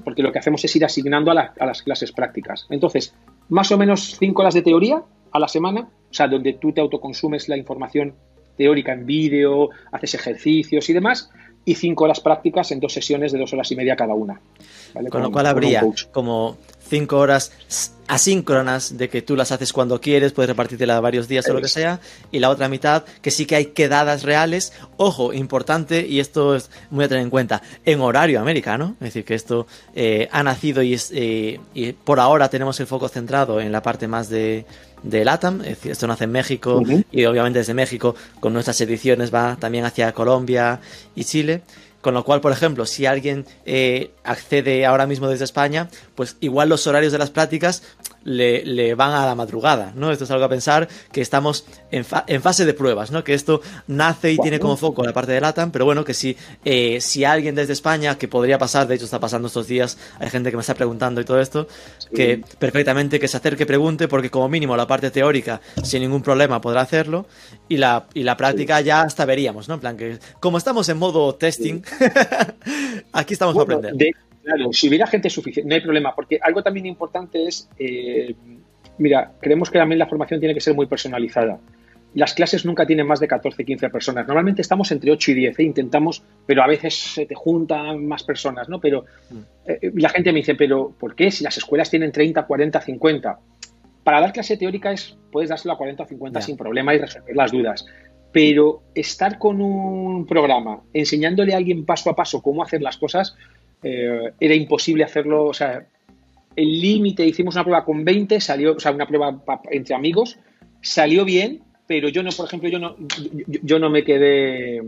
[0.03, 2.66] porque lo que hacemos es ir asignando a, las clases prácticas.
[2.70, 3.14] Entonces,
[3.50, 6.81] más o menos cinco horas de teoría a la semana, o sea, donde tú te
[6.81, 8.14] autoconsumes la información
[8.61, 11.31] teórica en vídeo, haces ejercicios y demás,
[11.64, 14.38] y cinco horas prácticas en dos sesiones de dos horas y media cada una.
[15.09, 17.53] Con, lo cual habría como cinco horas
[18.07, 21.68] asíncronas de que tú las haces cuando quieres, puedes repartirla varios días o lo que
[21.68, 26.55] sea, y la otra mitad que sí que hay quedadas reales, ojo, importante, y esto
[26.55, 30.42] es muy a tener en cuenta, en horario americano, es decir, que esto eh, ha
[30.42, 34.29] nacido y, es, eh, y por ahora tenemos el foco centrado en la parte más
[34.29, 34.66] de,
[35.03, 39.33] de LATAM, es decir, esto nace en México y obviamente desde México con nuestras ediciones
[39.33, 40.81] va también hacia Colombia
[41.15, 41.63] y Chile.
[42.01, 46.69] Con lo cual, por ejemplo, si alguien eh, accede ahora mismo desde España, pues igual
[46.69, 47.83] los horarios de las prácticas
[48.25, 50.11] le, van a la madrugada, ¿no?
[50.11, 53.25] Esto es algo a pensar que estamos en, en fase de pruebas, ¿no?
[53.25, 56.37] Que esto nace y tiene como foco la parte de LATAM, pero bueno, que si,
[56.65, 60.31] eh, si alguien desde España, que podría pasar, de hecho está pasando estos días, hay
[60.31, 61.67] gente que me está preguntando y todo esto,
[62.15, 66.61] que perfectamente que se acerque, pregunte, porque como mínimo la parte teórica, sin ningún problema,
[66.61, 67.27] podrá hacerlo,
[67.70, 69.74] y la, y la práctica ya hasta veríamos, ¿no?
[69.74, 71.83] En plan que, como estamos en modo testing,
[73.12, 74.11] aquí estamos para aprender.
[74.42, 78.35] Claro, si hubiera gente suficiente, no hay problema, porque algo también importante es, eh,
[78.98, 81.61] mira, creemos que también la formación tiene que ser muy personalizada.
[82.14, 84.26] Las clases nunca tienen más de 14, 15 personas.
[84.26, 85.62] Normalmente estamos entre 8 y 10, ¿eh?
[85.62, 88.80] intentamos, pero a veces se te juntan más personas, ¿no?
[88.80, 89.04] Pero
[89.64, 91.30] eh, la gente me dice, pero ¿por qué?
[91.30, 93.38] Si las escuelas tienen 30, 40, 50.
[94.11, 97.37] Para dar clase teórica es, puedes dárselo a 40 o 50 sin problema y resolver
[97.37, 97.87] las dudas.
[98.33, 103.37] Pero estar con un programa enseñándole a alguien paso a paso cómo hacer las cosas,
[103.85, 105.87] eh, era imposible hacerlo, o sea,
[106.57, 110.40] el límite, hicimos una prueba con 20, salió, o sea, una prueba entre amigos,
[110.83, 112.96] salió bien, pero yo no, por ejemplo, yo no,
[113.46, 114.83] yo, no me quedé,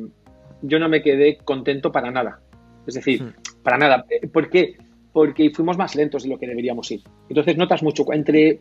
[0.62, 2.40] yo no me quedé contento para nada.
[2.88, 3.62] Es decir, hmm.
[3.62, 4.04] para nada.
[4.32, 4.78] ¿Por qué?
[5.12, 7.02] Porque fuimos más lentos de lo que deberíamos ir.
[7.28, 8.58] Entonces notas mucho, entre,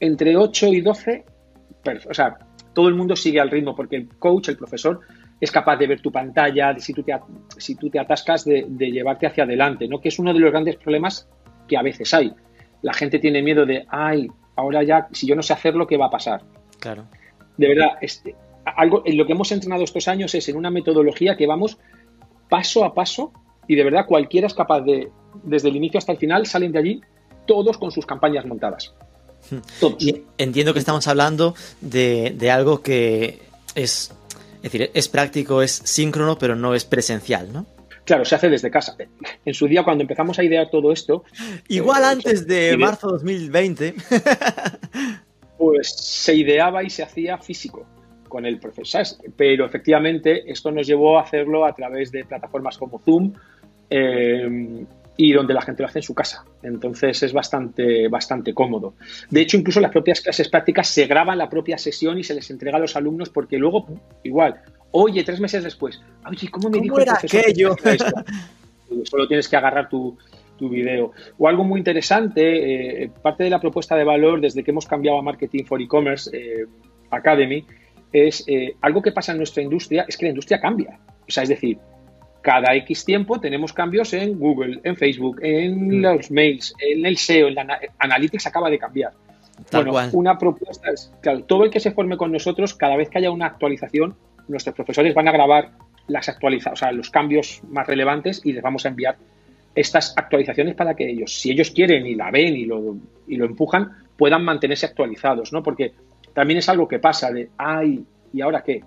[0.00, 1.24] entre 8 y 12,
[2.08, 2.38] o sea,
[2.72, 5.00] todo el mundo sigue al ritmo porque el coach, el profesor,
[5.40, 7.14] es capaz de ver tu pantalla, de si tú te,
[7.58, 10.00] si tú te atascas, de, llevarte hacia adelante, ¿no?
[10.00, 11.28] Que es uno de los grandes problemas
[11.68, 12.32] que a veces hay.
[12.82, 16.06] La gente tiene miedo de, ay, ahora ya, si yo no sé hacerlo, ¿qué va
[16.06, 16.42] a pasar?
[16.80, 17.06] Claro.
[17.56, 21.36] De verdad, este, algo, en lo que hemos entrenado estos años es en una metodología
[21.36, 21.78] que vamos
[22.48, 23.32] paso a paso
[23.66, 25.10] y de verdad cualquiera es capaz de,
[25.42, 27.00] desde el inicio hasta el final, salen de allí
[27.46, 28.94] todos con sus campañas montadas.
[29.98, 33.40] Y entiendo que estamos hablando de, de algo que
[33.74, 34.12] es
[34.64, 37.66] es decir, es práctico, es síncrono, pero no es presencial, ¿no?
[38.06, 38.96] Claro, se hace desde casa.
[39.44, 41.24] En su día, cuando empezamos a idear todo esto.
[41.68, 43.94] Igual eh, antes de marzo 2020.
[45.56, 47.86] Pues se ideaba y se hacía físico
[48.28, 49.04] con el profesor.
[49.36, 53.32] Pero efectivamente, esto nos llevó a hacerlo a través de plataformas como Zoom.
[53.88, 54.84] Eh,
[55.16, 56.44] y donde la gente lo hace en su casa.
[56.62, 58.94] Entonces es bastante, bastante cómodo.
[59.30, 62.50] De hecho, incluso las propias clases prácticas se graban la propia sesión y se les
[62.50, 63.86] entrega a los alumnos porque luego,
[64.24, 67.76] igual, oye, tres meses después, oye, ¿cómo me dijo era aquello?
[69.04, 70.16] Solo tienes que agarrar tu,
[70.56, 71.12] tu video.
[71.38, 75.18] O algo muy interesante, eh, parte de la propuesta de valor desde que hemos cambiado
[75.18, 76.66] a Marketing for E-Commerce eh,
[77.10, 77.64] Academy,
[78.12, 80.98] es eh, algo que pasa en nuestra industria, es que la industria cambia.
[81.26, 81.78] O sea, es decir,
[82.44, 86.02] cada X tiempo tenemos cambios en Google, en Facebook, en mm.
[86.02, 89.12] los mails, en el SEO, en la Analytics acaba de cambiar.
[89.72, 93.16] bueno, una propuesta es, claro, todo el que se forme con nosotros, cada vez que
[93.16, 94.14] haya una actualización,
[94.46, 95.70] nuestros profesores van a grabar
[96.06, 99.16] las actualizaciones, o sea, los cambios más relevantes y les vamos a enviar
[99.74, 103.46] estas actualizaciones para que ellos, si ellos quieren y la ven y lo, y lo
[103.46, 105.62] empujan, puedan mantenerse actualizados, ¿no?
[105.62, 105.94] Porque
[106.34, 108.04] también es algo que pasa de, ay,
[108.34, 108.82] ¿y ahora qué?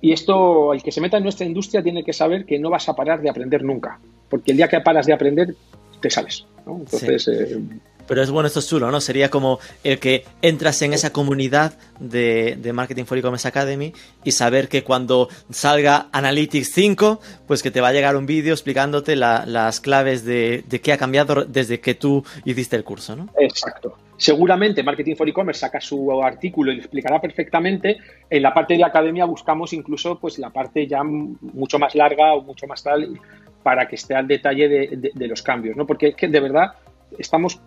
[0.00, 2.88] Y esto, el que se meta en nuestra industria tiene que saber que no vas
[2.88, 5.54] a parar de aprender nunca, porque el día que paras de aprender,
[6.00, 6.76] te sales, ¿no?
[6.78, 7.28] Entonces...
[7.28, 7.58] Eh,
[8.06, 9.00] pero es bueno, esto es chulo, ¿no?
[9.00, 14.68] Sería como el que entras en esa comunidad de, Marketing for E-Commerce Academy y saber
[14.68, 19.80] que cuando salga Analytics 5, pues que te va a llegar un vídeo explicándote las
[19.80, 23.28] claves de, de qué ha cambiado desde que tú hiciste el curso, ¿no?
[23.40, 23.96] Exacto.
[24.16, 27.98] Seguramente Marketing for E-Commerce saca su artículo y lo explicará perfectamente.
[28.30, 32.42] En la parte de academia buscamos incluso pues la parte ya mucho más larga o
[32.42, 33.20] mucho más tal
[33.62, 35.86] para que esté al detalle de, de los cambios, ¿no?
[35.86, 36.72] Porque es que de verdad
[37.18, 37.60] estamos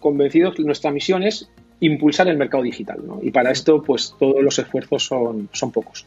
[0.00, 3.20] convencidos que nuestra misión es impulsar el mercado digital, ¿no?
[3.22, 6.06] Y para esto, pues todos los esfuerzos son, son pocos.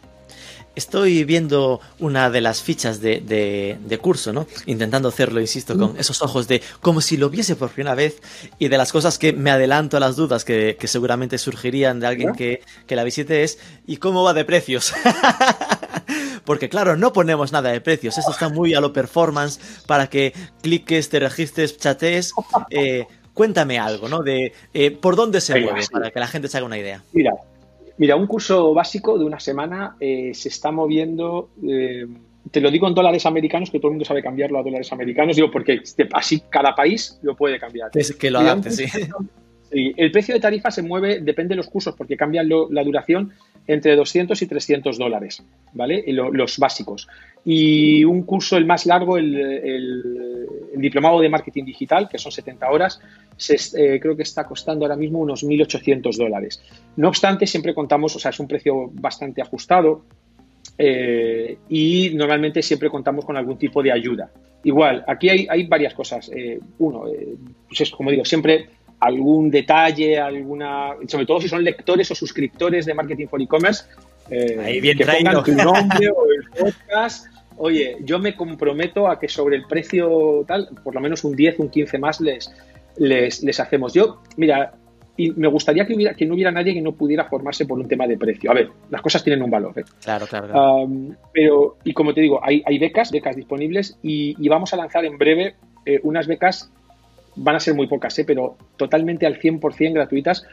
[0.75, 4.45] Estoy viendo una de las fichas de, curso, ¿no?
[4.67, 5.99] Intentando hacerlo, insisto, con mm.
[5.99, 8.21] esos ojos de como si lo viese por primera vez
[8.59, 12.33] y de las cosas que me adelanto a las dudas que, seguramente surgirían de alguien
[12.33, 14.93] que, que, la visite es ¿y cómo va de precios?
[16.45, 20.33] Porque claro, no ponemos nada de precios, esto está muy a lo performance para que
[20.61, 22.33] cliques, te registres, chatees.
[22.69, 24.23] Eh, cuéntame algo, ¿no?
[24.23, 27.03] De eh, por dónde se mueve, para que la gente se haga una idea.
[27.13, 27.33] Mira,
[27.97, 31.49] mira, un curso básico de una semana eh, se está moviendo.
[31.67, 32.07] Eh,
[32.51, 35.36] te lo digo en dólares americanos, que todo el mundo sabe cambiarlo a dólares americanos,
[35.36, 35.81] digo, porque
[36.13, 37.89] así cada país lo puede cambiar.
[37.93, 38.86] Es que lo adapte, sí.
[39.69, 43.33] El precio de tarifa se mueve, depende de los cursos, porque cambian la duración
[43.67, 46.03] entre 200 y 300 dólares, ¿vale?
[46.08, 47.08] los básicos.
[47.43, 53.01] Y un curso, el más largo, el, diplomado de marketing digital, que son 70 horas,
[53.49, 56.63] eh, creo que está costando ahora mismo unos 1.800 dólares.
[56.95, 60.03] No obstante, siempre contamos, o sea, es un precio bastante ajustado
[60.77, 64.32] eh, y normalmente siempre contamos con algún tipo de ayuda.
[64.63, 66.32] Igual, aquí hay, varias cosas.
[66.34, 67.03] Eh, uno,
[67.67, 72.86] pues es como digo, siempre algún detalle, alguna, sobre todo si son lectores o suscriptores
[72.86, 73.86] de Marketing for E-Commerce,
[74.29, 77.27] eh, que pongan tu nombre o el podcast.
[77.57, 81.60] Oye, yo me comprometo a que sobre el precio tal, por lo menos un 10,
[81.60, 82.51] un 15 más les,
[82.97, 83.93] les, hacemos.
[83.93, 84.73] Yo, mira,
[85.15, 87.88] y me gustaría que, hubiera, que no hubiera nadie que no pudiera formarse por un
[87.88, 88.51] tema de precio.
[88.51, 89.73] A ver, las cosas tienen un valor.
[89.79, 89.83] ¿eh?
[90.03, 90.88] Claro, claro.
[91.33, 95.17] pero, y como te digo, hay, hay becas, becas disponibles y, vamos a lanzar en
[95.17, 95.55] breve
[95.86, 96.71] eh, unas becas
[97.38, 98.26] van a ser muy pocas, ¿eh?
[98.26, 100.45] pero totalmente al 100% gratuitas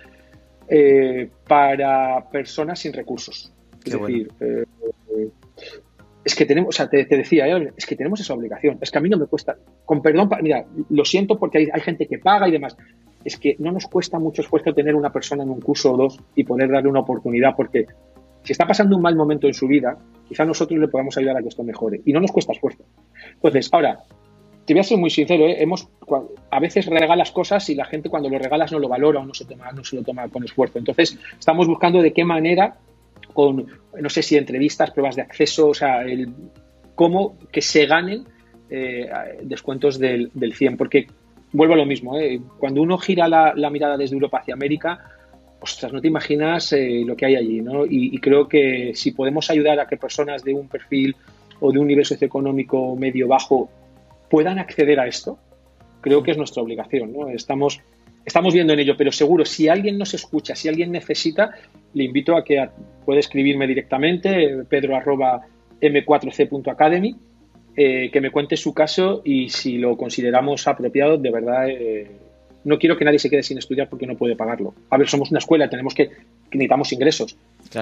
[0.69, 3.53] eh, para personas sin recursos.
[3.85, 4.65] Es decir, eh,
[6.25, 8.79] es que tenemos, o sea, te, decía, es que tenemos esa obligación.
[8.81, 12.07] Es que a mí no me cuesta, con perdón, mira, lo siento porque hay, gente
[12.07, 12.77] que paga y demás.
[13.25, 16.19] Es que no nos cuesta mucho esfuerzo tener una persona en un curso o dos
[16.35, 17.87] y poder darle una oportunidad porque
[18.43, 19.97] si está pasando un mal momento en su vida,
[20.29, 22.85] quizá nosotros le podamos ayudar a que esto mejore y no nos cuesta esfuerzo.
[23.35, 24.01] Entonces, ahora,
[24.65, 25.63] te voy a ser muy sincero, ¿eh?
[25.63, 25.89] hemos,
[26.51, 29.35] a veces regalas cosas y la gente cuando lo regalas no lo valora o no
[29.35, 30.79] se, toma, no se lo toma con esfuerzo.
[30.79, 32.77] Entonces, estamos buscando de qué manera,
[33.33, 33.67] con,
[34.01, 36.33] no sé si entrevistas, pruebas de acceso, o sea, el,
[36.95, 38.25] cómo que se ganen
[38.71, 39.11] eh,
[39.43, 40.77] descuentos del, del 100.
[40.79, 41.09] Porque
[41.53, 42.41] vuelvo a lo mismo, ¿eh?
[42.59, 45.11] cuando uno gira la, mirada desde Europa hacia América,
[45.61, 47.87] ostras, no te imaginas lo que hay allí, ¿no?
[47.87, 51.17] Y, creo que si podemos ayudar a que personas de un perfil
[51.61, 53.71] o de un nivel socioeconómico medio bajo
[54.31, 55.39] puedan acceder a esto,
[56.01, 57.13] creo que es nuestra obligación.
[57.13, 57.29] ¿no?
[57.29, 57.81] Estamos,
[58.25, 61.53] estamos viendo en ello, pero seguro, si alguien nos escucha, si alguien necesita,
[61.95, 62.69] le invito a que
[63.05, 64.95] puede escribirme directamente, pedro
[65.81, 67.17] m4c.academy,
[67.77, 72.09] eh, que me cuente su caso y si lo consideramos apropiado, de verdad, eh,
[72.65, 74.75] no quiero que nadie se quede sin estudiar porque no puede pagarlo.
[74.91, 76.11] A ver, somos una escuela, tenemos que,
[76.53, 77.37] necesitamos ingresos.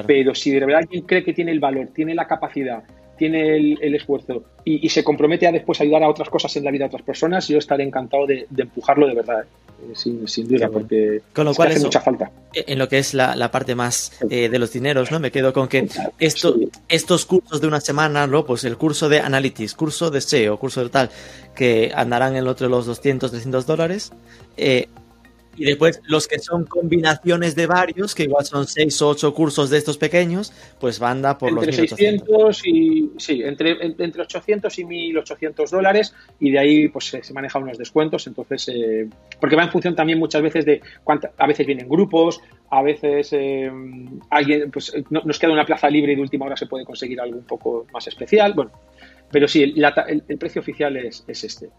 [0.06, 2.82] Pero si de verdad alguien cree que tiene el valor, tiene la capacidad,
[3.22, 6.86] tiene el, esfuerzo y, se compromete a después ayudar a otras cosas en la vida
[6.86, 9.92] de otras personas, yo estaré encantado de, empujarlo de verdad, eh,
[10.26, 12.32] sin, duda, porque con lo cual hace mucha falta.
[12.52, 15.20] En lo que es la, parte más eh, de los dineros, ¿no?
[15.20, 15.86] Me quedo con que
[16.18, 16.56] esto,
[16.88, 18.44] estos cursos de una semana, ¿no?
[18.44, 21.08] Pues el curso de Analytics, curso de SEO, curso de tal,
[21.54, 24.10] que andarán en el otro los 200, 300 dólares,
[24.56, 24.88] eh,
[25.56, 29.70] Y después los que son combinaciones de varios, que igual son 6 o 8 cursos
[29.70, 34.78] de estos pequeños, pues van a por entre los 600 y sí, entre, entre 800
[34.78, 39.08] y 1800 dólares y de ahí pues se manejan unos descuentos, entonces eh,
[39.40, 42.40] porque va en función también muchas veces de cuánta, a veces vienen grupos,
[42.70, 43.70] a veces eh,
[44.30, 47.38] alguien pues nos queda una plaza libre y de última hora se puede conseguir algo
[47.38, 48.70] un poco más especial, bueno,
[49.32, 51.70] pero sí, el, el, precio oficial es, es este.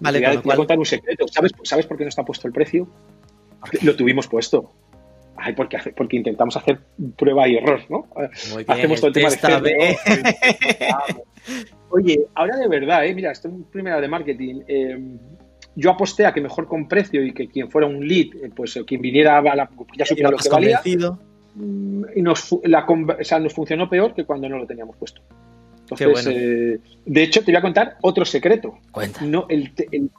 [0.00, 1.26] Vale, te voy, a, contar un secreto.
[1.28, 2.88] ¿Sabes, ¿Sabes por qué no está puesto el precio?
[3.82, 4.72] Lo tuvimos puesto.
[5.36, 6.78] Ay, porque, porque intentamos hacer
[7.16, 8.06] prueba y error, ¿no?
[8.52, 9.30] Muy bien, Hacemos todo el tema
[9.60, 9.96] de
[11.90, 13.14] Oye, ahora de verdad, ¿eh?
[13.14, 14.62] mira, esto es primera de marketing.
[14.68, 14.98] Eh,
[15.74, 18.78] yo aposté a que mejor con precio y que quien fuera un lead, eh, pues
[18.86, 20.80] quien viniera a la, ya supiera lo que valía.
[21.54, 25.22] Mm, y nos, la, o sea, nos funcionó peor que cuando no lo teníamos puesto.
[25.98, 28.78] Entonces, eh, de hecho, te voy a contar otro secreto.
[28.90, 29.22] Cuenta.
[29.22, 30.10] No, el, el,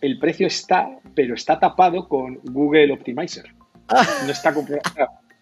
[0.00, 3.46] el, precio está, pero está tapado con Google Optimizer.
[3.88, 4.06] Ah.
[4.24, 4.54] No está.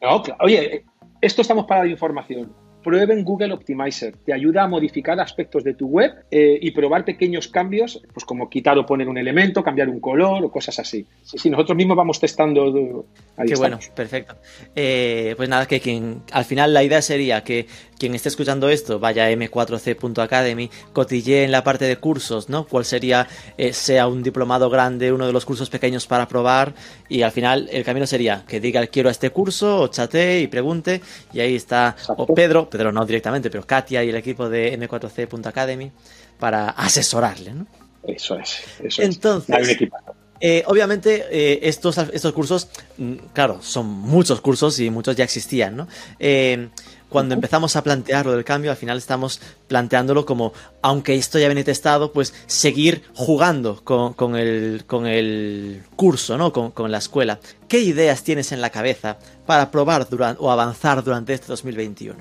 [0.00, 0.84] No, Oye,
[1.20, 4.16] esto estamos para la información prueben Google Optimizer.
[4.16, 8.50] Te ayuda a modificar aspectos de tu web eh, y probar pequeños cambios, pues como
[8.50, 11.06] quitar o poner un elemento, cambiar un color o cosas así.
[11.22, 13.06] Sí, sí nosotros mismos vamos testando.
[13.46, 14.36] Qué bueno, perfecto.
[14.74, 17.66] Eh, pues nada, que quien, al final la idea sería que
[18.02, 22.66] quien esté escuchando esto vaya a m4c.academy, cotille en la parte de cursos, ¿no?
[22.66, 26.74] Cuál sería, eh, sea un diplomado grande, uno de los cursos pequeños para probar
[27.08, 30.48] y al final el camino sería que diga quiero a este curso o chatee y
[30.48, 31.00] pregunte
[31.32, 35.92] y ahí está o Pedro, Pedro no directamente, pero Katia y el equipo de m4c.academy
[36.40, 37.66] para asesorarle, ¿no?
[38.02, 39.96] Eso es, eso Entonces, Hay un equipo.
[40.44, 45.76] Eh, obviamente, eh, estos, estos cursos, mm, claro, son muchos cursos y muchos ya existían,
[45.76, 45.86] ¿no?
[46.18, 46.68] Eh,
[47.12, 51.46] cuando empezamos a plantear lo del cambio, al final estamos planteándolo como, aunque esto ya
[51.46, 56.52] viene testado, pues seguir jugando con, el, con el curso, ¿no?
[56.52, 57.38] Con, la escuela.
[57.68, 62.18] ¿Qué ideas tienes en la cabeza para probar durante, o avanzar durante este 2021?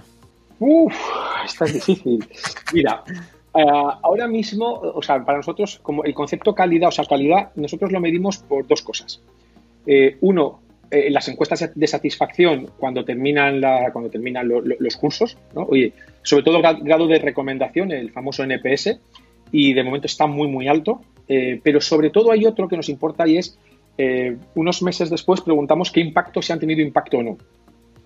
[0.59, 0.93] Uf,
[1.45, 2.27] está difícil.
[2.73, 3.03] Mira,
[3.53, 3.65] eh,
[4.03, 7.99] ahora mismo, o sea, para nosotros, como el concepto calidad, o sea, calidad, nosotros lo
[7.99, 9.21] medimos por dos cosas.
[9.85, 10.59] Eh, uno,
[10.93, 15.61] eh, las encuestas de satisfacción cuando terminan, la, cuando terminan los cursos, ¿no?
[15.63, 18.99] Oye, sobre todo grado de recomendación, el famoso NPS,
[19.53, 22.89] y de momento está muy, muy alto, eh, pero sobre todo hay otro que nos
[22.89, 23.57] importa y es,
[23.97, 27.37] eh, unos meses después preguntamos qué impacto, si han tenido impacto o no.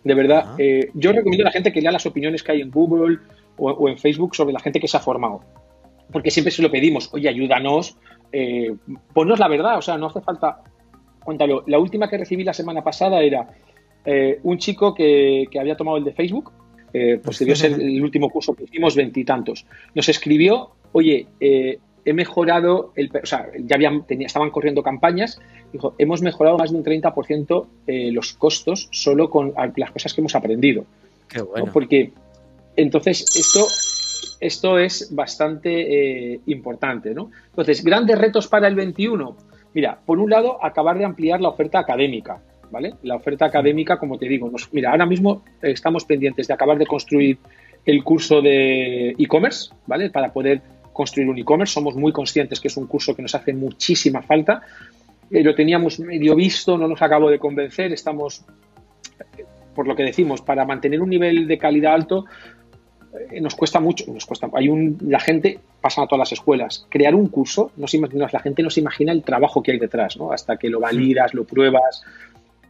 [0.04, 0.56] De verdad,
[0.94, 3.18] yo recomiendo a la gente que lea las opiniones que hay en Google
[3.58, 5.42] o, o, en Facebook sobre la gente que se ha formado,
[6.12, 7.98] porque siempre se lo pedimos, oye, ayúdanos,
[9.12, 10.62] ponnos la verdad, o sea, no hace falta
[11.26, 13.48] Cuéntalo, la última que recibí la semana pasada era
[14.06, 16.52] eh, un chico que, había tomado el de Facebook,
[16.94, 19.66] eh, pues debió ser el último curso que hicimos, veintitantos.
[19.96, 25.42] Nos escribió, oye, eh, he mejorado, el, o sea, ya habían, estaban corriendo campañas,
[25.74, 27.66] dijo, hemos mejorado más de un 30%
[28.14, 30.86] los costos solo con las cosas que hemos aprendido.
[31.28, 31.72] Qué bueno.
[31.74, 32.12] Porque
[32.76, 33.66] entonces esto
[34.40, 37.32] esto es bastante importante, ¿no?
[37.50, 39.36] Entonces, grandes retos para el 21.
[39.76, 42.94] Mira, por un lado, acabar de ampliar la oferta académica, ¿vale?
[43.04, 46.86] La oferta académica, como te digo, nos, mira, ahora mismo estamos pendientes de acabar de
[46.86, 47.38] construir
[47.86, 50.10] el curso de e-commerce, ¿vale?
[50.10, 50.62] Para poder
[50.94, 51.74] construir un e-commerce.
[51.74, 54.62] Somos muy conscientes que es un curso que nos hace muchísima falta.
[55.30, 57.92] Eh, lo teníamos medio visto, no nos acabó de convencer.
[57.92, 58.46] Estamos,
[59.76, 62.55] por lo que decimos, para mantener un nivel de calidad alto, eh,
[63.42, 67.16] nos cuesta mucho, nos cuesta, hay un, la gente pasa a todas las escuelas, crear
[67.16, 70.18] un curso, no se imagina, la gente no se imagina el trabajo que hay detrás,
[70.18, 70.32] ¿no?
[70.32, 72.04] Hasta que lo validas, lo pruebas,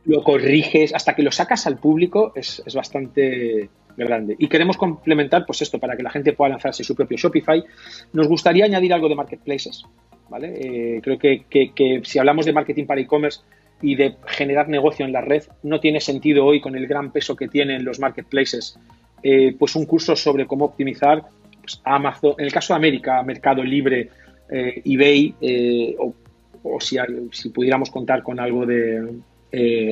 [0.06, 4.36] lo corriges, hasta que lo sacas al público es, bastante grande.
[4.38, 7.64] Y queremos complementar, pues esto, para que la gente pueda lanzarse su propio Shopify.
[8.14, 9.86] Nos gustaría añadir algo de marketplaces,
[10.30, 10.54] ¿vale?
[10.60, 13.42] Eh, creo que, que si hablamos de marketing para e-commerce,
[13.82, 17.36] y de generar negocio en la red, no tiene sentido hoy con el gran peso
[17.36, 18.80] que tienen los marketplaces
[19.28, 21.24] eh, pues un curso sobre cómo optimizar
[21.60, 24.12] pues, Amazon, en el caso de América, Mercado Libre,
[24.52, 27.00] eh, eBay, eh, o, si,
[27.50, 29.18] pudiéramos contar con algo de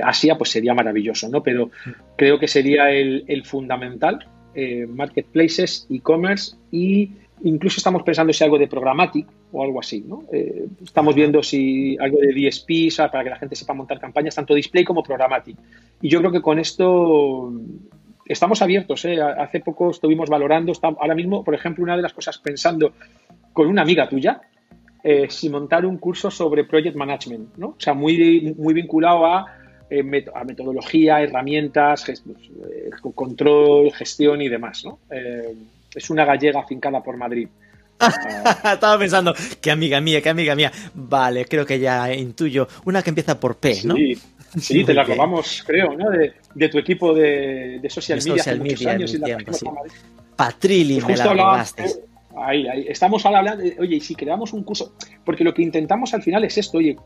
[0.04, 1.42] Asia, pues sería maravilloso, ¿no?
[1.42, 1.72] Pero
[2.16, 4.20] creo que sería el, fundamental,
[4.90, 7.14] marketplaces, e-commerce y
[7.44, 10.26] incluso estamos pensando si algo de programmatic o algo así, ¿no?
[10.84, 14.84] estamos viendo si algo de DSP, para que la gente sepa montar campañas, tanto display
[14.84, 15.58] como programmatic.
[16.02, 17.52] Y yo creo que con esto
[18.26, 19.06] estamos abiertos.
[19.06, 19.22] ¿eh?
[19.22, 22.94] Hace poco estuvimos valorando, ahora mismo, por ejemplo, una de las cosas pensando
[23.52, 24.42] con una amiga tuya,
[25.04, 27.68] eh, si montar un curso sobre project management, ¿no?
[27.70, 29.46] O sea, muy, muy vinculado a,
[29.90, 32.06] eh, a metodología, herramientas,
[33.14, 35.00] control, gestión y demás, ¿no?
[35.96, 37.48] es una gallega afincada por Madrid.
[38.64, 40.72] Estaba pensando, qué amiga mía, qué amiga mía.
[40.94, 42.68] Vale, creo que ya intuyo.
[42.86, 43.96] Una que empieza por P, ¿no?
[43.96, 44.18] Sí,
[44.60, 46.10] sí te la robamos, creo, ¿no?
[46.10, 49.14] De, tu equipo de, social media social hace media, años.
[49.14, 49.66] y la tiempo, sí.
[50.36, 51.86] Patrilli, pues me la robaste.
[52.36, 52.86] Ahí, ahí.
[52.88, 54.94] Estamos hablando, oye, y si creamos un curso,
[55.24, 56.98] porque lo que intentamos al final es esto, oye,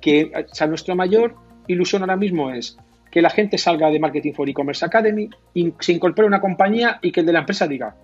[0.00, 1.34] que o sea, nuestra mayor
[1.66, 2.76] ilusión ahora mismo es
[3.10, 6.98] que la gente salga de Marketing for E-Commerce Academy y se incorpore a una compañía
[7.00, 7.94] y que el de la empresa diga,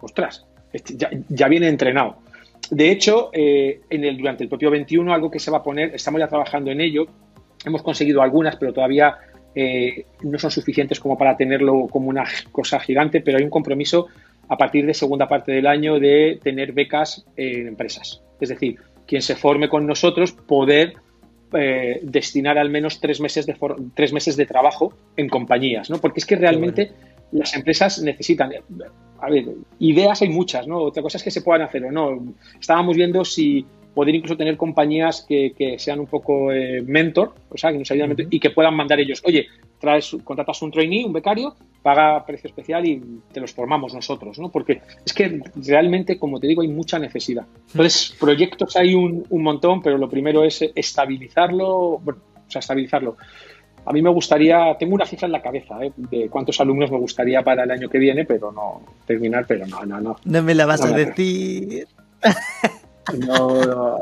[0.00, 0.94] ostras, este
[1.28, 2.18] ya, viene entrenado.
[2.70, 5.92] De hecho, eh, en el, durante el propio 21, algo que se va a poner,
[5.94, 7.08] estamos ya trabajando en ello,
[7.64, 9.16] hemos conseguido algunas, pero todavía
[9.54, 14.06] eh, no son suficientes como para tenerlo como una cosa gigante, pero hay un compromiso
[14.48, 18.22] a partir de segunda parte del año de tener becas en empresas.
[18.40, 20.94] Es decir, quien se forme con nosotros, poder
[21.52, 23.56] eh, destinar al menos tres meses, de
[23.94, 25.98] tres meses de trabajo en compañías, ¿no?
[25.98, 26.92] Porque es que realmente
[27.32, 28.52] las empresas necesitan,
[29.20, 29.46] a ver,
[29.78, 30.78] ideas hay muchas, ¿no?
[30.78, 32.34] Otra cosa es que se puedan hacer o no.
[32.60, 37.72] Estábamos viendo si poder incluso tener compañías que, sean un poco eh, mentor, o sea,
[37.72, 39.46] que nos ayuden y que puedan mandar ellos, oye,
[39.78, 44.50] traes, contratas un trainee, un becario, paga precio especial y te los formamos nosotros, ¿no?
[44.50, 47.46] Porque es que realmente, como te digo, hay mucha necesidad.
[47.72, 52.02] Entonces, proyectos hay un, montón, pero lo primero es estabilizarlo, o
[52.48, 53.16] sea, estabilizarlo.
[53.86, 55.92] A mí me gustaría, tengo una cifra en la cabeza ¿eh?
[55.96, 59.84] de cuántos alumnos me gustaría para el año que viene, pero no terminar, pero no,
[59.86, 60.16] no, no.
[60.22, 61.88] No me la vas a decir.
[63.26, 63.98] No,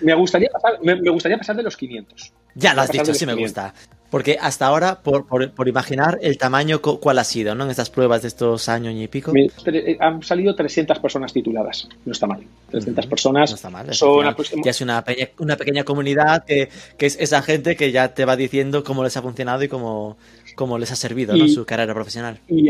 [0.00, 2.32] me, gustaría pasar, me, gustaría pasar de los 500.
[2.54, 3.72] Ya lo has dicho, sí me gusta.
[4.12, 7.64] Porque hasta ahora, por, por, imaginar el tamaño, ¿cuál ha sido ¿no?
[7.64, 9.32] en estas pruebas de estos años y pico?
[9.34, 11.88] Eh, han salido 300 personas tituladas.
[12.04, 12.44] No está mal.
[12.70, 13.50] 300 personas.
[13.50, 13.94] No está mal.
[13.94, 15.02] Son ya es una,
[15.38, 16.68] una pequeña comunidad que,
[16.98, 20.18] que, es esa gente que ya te va diciendo cómo les ha funcionado y cómo,
[20.54, 21.48] cómo les ha servido ¿no?
[21.48, 22.38] su carrera profesional.
[22.48, 22.68] Y,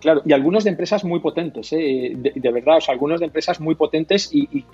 [0.00, 2.12] claro, y algunos de empresas muy potentes, ¿eh?
[2.14, 4.64] de, verdad, o sea, algunos de empresas muy potentes y,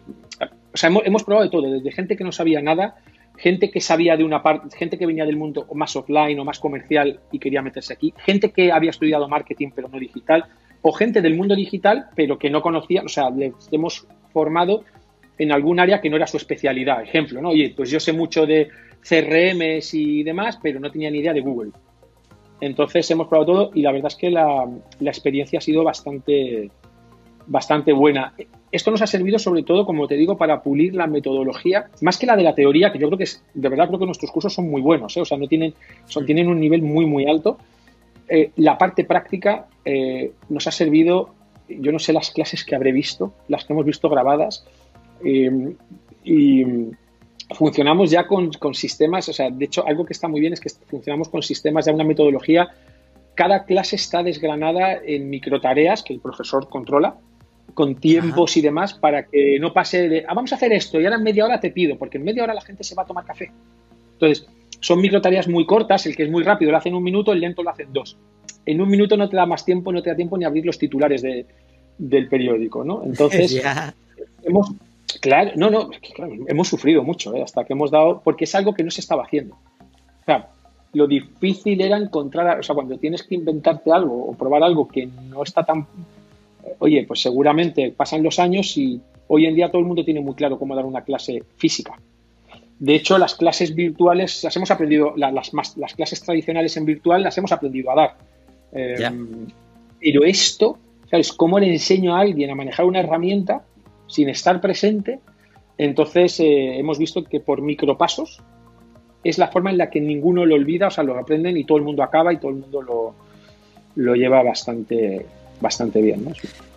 [0.72, 2.96] o sea, hemos, hemos probado de todo, desde gente que no sabía nada
[3.40, 6.58] gente que sabía de una parte, gente que venía del mundo más offline o más
[6.58, 10.44] comercial y quería meterse aquí, gente que había estudiado marketing pero no digital,
[10.82, 14.84] o gente del mundo digital pero que no conocía, o sea, les hemos formado
[15.38, 17.02] en algún área que no era su especialidad.
[17.02, 17.48] Ejemplo, ¿no?
[17.48, 18.68] Oye, pues yo sé mucho de
[19.00, 21.70] CRMs y demás, pero no tenía ni idea de Google.
[22.60, 26.70] Entonces hemos probado todo y la verdad es que la, la experiencia ha sido bastante,
[27.46, 28.34] bastante buena.
[28.72, 32.26] Esto nos ha servido sobre todo, como te digo, para pulir la metodología, más que
[32.26, 34.54] la de la teoría, que yo creo que es, de verdad creo que nuestros cursos
[34.54, 35.20] son muy buenos, ¿eh?
[35.20, 35.74] o sea, no tienen,
[36.06, 37.58] son, tienen un nivel muy, muy alto.
[38.28, 41.34] Eh, la parte práctica eh, nos ha servido,
[41.68, 44.64] yo no sé las clases que habré visto, las que hemos visto grabadas,
[45.22, 46.64] y
[47.54, 50.60] funcionamos ya con, con, sistemas, o sea, de hecho, algo que está muy bien es
[50.60, 52.68] que funcionamos con sistemas de una metodología.
[53.34, 57.16] Cada clase está desgranada en microtareas que el profesor controla
[57.74, 61.04] con tiempos y demás para que no pase de, ah, vamos a hacer esto y
[61.04, 63.06] ahora en media hora te pido, porque en media hora la gente se va a
[63.06, 63.50] tomar café.
[64.12, 64.46] Entonces,
[64.80, 67.32] son micro tareas muy cortas, el que es muy rápido lo hace en un minuto,
[67.32, 68.16] el lento lo hace en dos.
[68.66, 70.78] En un minuto no te da más tiempo, no te da tiempo ni abrir los
[70.78, 71.46] titulares de,
[71.98, 73.02] del periódico, ¿no?
[73.04, 73.62] Entonces,
[74.42, 74.72] hemos,
[75.14, 75.90] claro, no, no,
[76.46, 77.42] hemos sufrido mucho, ¿eh?
[77.42, 79.54] hasta que hemos dado, porque es algo que no se estaba haciendo.
[79.54, 80.48] O sea,
[80.92, 85.06] lo difícil era encontrar, o sea, cuando tienes que inventarte algo o probar algo que
[85.06, 85.86] no está tan
[86.78, 90.34] oye, pues seguramente pasan los años y hoy en día todo el mundo tiene muy
[90.34, 91.98] claro cómo dar una clase física.
[92.78, 97.36] De hecho, las clases virtuales las hemos aprendido, las, las clases tradicionales en virtual las
[97.36, 98.16] hemos aprendido a dar.
[98.72, 99.46] Em,
[100.00, 100.78] pero esto,
[101.10, 101.32] ¿sabes?
[101.32, 103.64] ¿Cómo le enseño a alguien a manejar una herramienta
[104.10, 105.20] sin estar presente?
[105.78, 108.42] Entonces, eh, hemos visto que por micropasos
[109.24, 111.78] es la forma en la que ninguno lo olvida, o sea, lo aprenden y todo
[111.78, 113.14] el mundo acaba y todo el mundo lo,
[113.96, 115.24] lo lleva bastante,
[115.60, 116.24] bastante bien.
[116.24, 116.32] ¿no?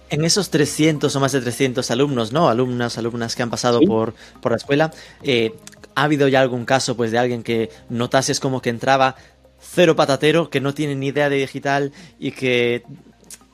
[0.09, 2.49] En esos 300 o más de 300 alumnos, ¿no?
[2.49, 4.91] Alumnas, alumnas que han pasado por, por la escuela,
[5.23, 5.53] eh,
[5.95, 9.15] ¿ha habido ya algún caso pues de alguien que notases como que entraba
[9.59, 12.83] cero patatero, que no tiene ni idea de digital y que,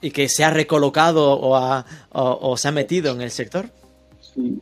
[0.01, 3.69] y que se ha recolocado o, se ha metido en el sector?
[4.19, 4.59] Sí,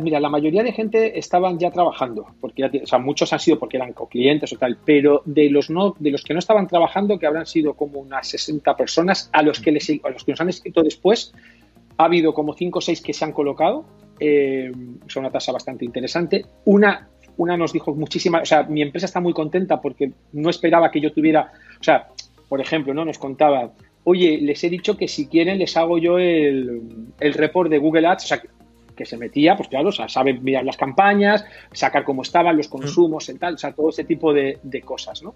[0.00, 3.76] mira, la mayoría de gente estaban ya trabajando, porque o sea, muchos han sido porque
[3.76, 7.26] eran clientes o tal, pero de los no, de los que no estaban trabajando, que
[7.26, 11.32] habrán sido como unas 60 personas, a los que les, a nos han escrito después,
[11.98, 13.84] ha habido como 5 o 6 que se han colocado,
[14.20, 14.70] eh,
[15.06, 16.44] es una tasa bastante interesante.
[16.64, 20.90] Una, una nos dijo muchísima, o sea, mi empresa está muy contenta porque no esperaba
[20.90, 22.08] que yo tuviera, o sea,
[22.48, 23.72] por ejemplo, no nos contaba,
[24.08, 26.80] oye, les he dicho que si quieren les hago yo el,
[27.18, 28.42] el report de Google Ads, o sea,
[28.96, 32.68] que se metía, pues claro, o sea, sabe mirar las campañas, sacar cómo estaban los
[32.68, 35.34] consumos, y tal, o sea, todo ese tipo de, cosas, ¿no?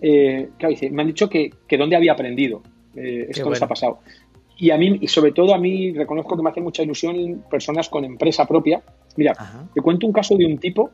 [0.00, 2.62] Eh, claro, dice, me han dicho que, que dónde había aprendido,
[2.94, 4.00] eh, esto les ha pasado.
[4.58, 7.88] y a mí, y sobre todo a mí, reconozco que me hace mucha ilusión personas
[7.88, 8.82] con empresa propia.
[9.16, 9.32] Mira,
[9.74, 10.90] te cuento un caso de un tipo.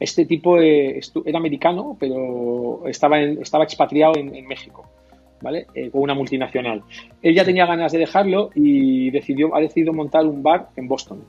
[0.00, 4.86] Este tipo eh, era americano, pero estaba, estaba expatriado en, México,
[5.40, 5.66] ¿vale?
[5.74, 6.82] Eh, con una multinacional.
[7.22, 11.22] Él ya tenía ganas de dejarlo y decidió, ha decidido montar un bar en Boston.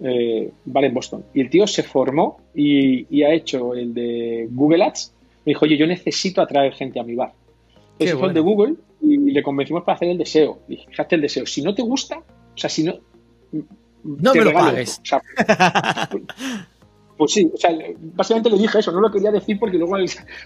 [0.00, 1.24] Eh, bar en Boston.
[1.34, 5.12] Y el tío se formó y, ha hecho el de Google Ads.
[5.44, 7.32] Me dijo, oye, yo necesito atraer gente a mi bar.
[7.92, 10.60] Entonces fue el de Google y le convencimos para hacer el deseo.
[10.68, 11.46] dije, fíjate el deseo.
[11.46, 12.94] Si no te gusta, o sea, si no.
[14.04, 15.00] No me lo pagues.
[17.18, 17.76] pues sí, o sea,
[18.14, 19.96] básicamente le dije eso, no lo quería decir porque luego.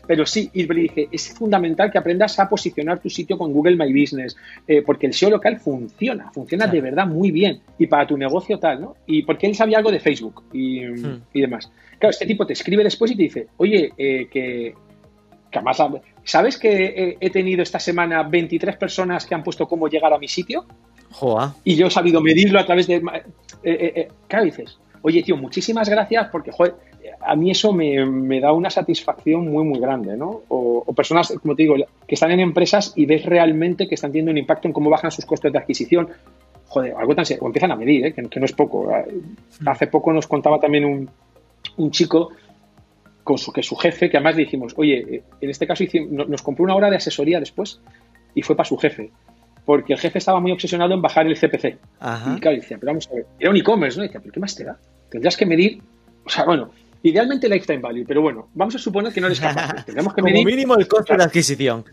[0.07, 3.77] Pero sí, y le dije, es fundamental que aprendas a posicionar tu sitio con Google
[3.77, 8.07] My Business, eh, porque el SEO local funciona, funciona de verdad muy bien y para
[8.07, 8.97] tu negocio tal, ¿no?
[9.07, 11.23] Y porque él sabía algo de Facebook y, hmm.
[11.35, 11.71] y demás.
[11.99, 14.75] Claro, este tipo te escribe después y te dice, oye, eh, que,
[15.51, 15.79] que además
[16.25, 20.29] ¿Sabes que he tenido esta semana 23 personas que han puesto cómo llegar a mi
[20.29, 20.65] sitio?
[21.11, 21.55] Joa.
[21.65, 22.97] Y yo he sabido medirlo a través de...
[22.97, 23.01] Eh,
[23.65, 24.79] eh, ¿Qué dices?
[25.03, 26.75] Oye, tío, muchísimas gracias porque, joder,
[27.21, 30.43] a mí eso me, da una satisfacción muy, muy grande, ¿no?
[30.49, 31.75] O, personas, como te digo,
[32.07, 35.11] que están en empresas y ves realmente que están teniendo un impacto en cómo bajan
[35.11, 36.09] sus costes de adquisición.
[36.67, 38.13] Joder, algo tan o empiezan a medir, ¿eh?
[38.13, 38.91] que, no es poco.
[39.67, 41.11] Hace poco nos contaba también un,
[41.77, 42.31] un chico
[43.25, 46.43] con su, que su jefe, que además le dijimos, oye, eh, en este caso nos
[46.43, 47.81] compró una hora de asesoría después
[48.35, 49.11] y fue para su jefe,
[49.65, 51.79] porque el jefe estaba muy obsesionado en bajar el CPC.
[52.37, 54.05] Y claro, decía, pero vamos a ver, era un e-commerce, ¿no?
[54.05, 54.79] Y decía, pero ¿qué más te da?
[55.11, 55.83] Tendrás que medir,
[56.25, 56.71] o sea, bueno,
[57.03, 59.85] idealmente lifetime value, pero bueno, vamos a suponer que no eres capaz.
[59.87, 60.39] Tendremos que medir.
[60.39, 61.85] Como mínimo el coste de adquisición.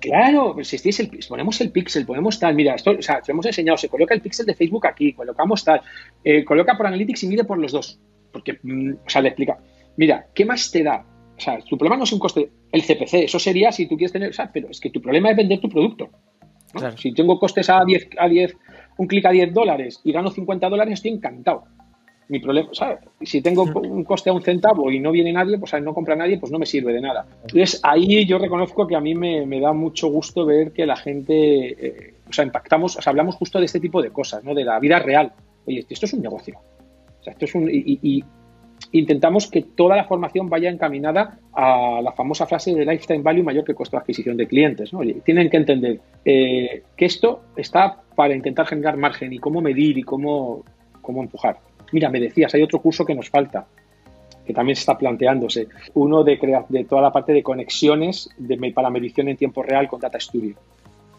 [0.00, 3.44] Claro, pues si el, ponemos el pixel, ponemos tal, mira, esto, o sea, te hemos
[3.46, 5.80] enseñado, se coloca el pixel de Facebook aquí, colocamos tal,
[6.22, 7.98] eh, coloca por Analytics y mide por los dos,
[8.32, 9.58] porque, mm, o sea, le explica
[9.98, 11.04] mira, ¿qué más te da?
[11.36, 14.12] O sea, tu problema no es un coste, el CPC, eso sería si tú quieres
[14.12, 16.08] tener, o sea, pero es que tu problema es vender tu producto.
[16.96, 18.56] Si tengo costes a 10, a 10
[18.98, 21.64] un clic a 10 dólares y gano 50 dólares, estoy encantado.
[22.28, 22.98] Mi problema, ¿sabes?
[23.22, 26.38] Si tengo un coste a un centavo y no viene nadie, pues no compra nadie,
[26.38, 27.26] pues no me sirve de nada.
[27.42, 31.86] Entonces, ahí yo reconozco que a mí me, da mucho gusto ver que la gente,
[31.86, 34.52] eh, o sea, impactamos, o sea, hablamos justo de este tipo de cosas, ¿no?
[34.52, 35.32] De la vida real.
[35.64, 36.58] Oye, esto es un negocio.
[37.20, 37.70] O sea, esto es un.
[37.72, 38.22] y,
[38.92, 43.64] intentamos que toda la formación vaya encaminada a la famosa frase de lifetime value mayor
[43.64, 44.90] que costo de adquisición de clientes.
[45.24, 50.02] Tienen que entender eh, que esto está para intentar generar margen y cómo medir y
[50.02, 50.64] cómo,
[51.02, 51.58] cómo empujar.
[51.92, 53.66] Mira, me decías, hay otro curso que nos falta,
[54.46, 55.68] que también está planteándose.
[55.94, 60.00] Uno de, de toda la parte de conexiones de, para medición en tiempo real con
[60.00, 60.56] Data Studio.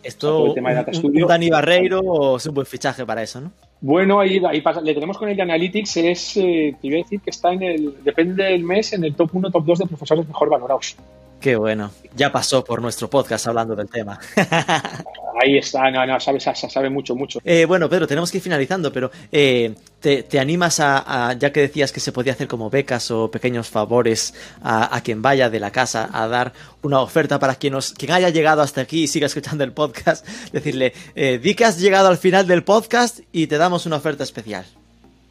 [0.03, 1.27] Esto, el tema de Data Studio.
[1.27, 3.51] Dani Barreiro es un buen fichaje para eso, ¿no?
[3.81, 4.81] Bueno, ahí, ahí pasa.
[4.81, 7.63] Le tenemos con el de Analytics, es, eh, te iba a decir que está en
[7.63, 10.95] el, depende del mes, en el top 1, top 2 de profesores mejor valorados.
[11.39, 11.91] Qué bueno.
[12.15, 14.19] Ya pasó por nuestro podcast hablando del tema.
[15.41, 17.39] Ahí está, no, no, sabe, sabe, mucho, mucho.
[17.45, 21.93] Eh, bueno, Pedro, tenemos que ir finalizando, pero eh, te, animas a, ya que decías
[21.93, 26.09] que se podía hacer como becas o pequeños favores a, quien vaya de la casa
[26.11, 29.63] a dar una oferta para quien, nos, quien haya llegado hasta aquí y siga escuchando
[29.63, 33.85] el podcast, decirle, eh, di que has llegado al final del podcast y te damos
[33.85, 34.65] una oferta especial.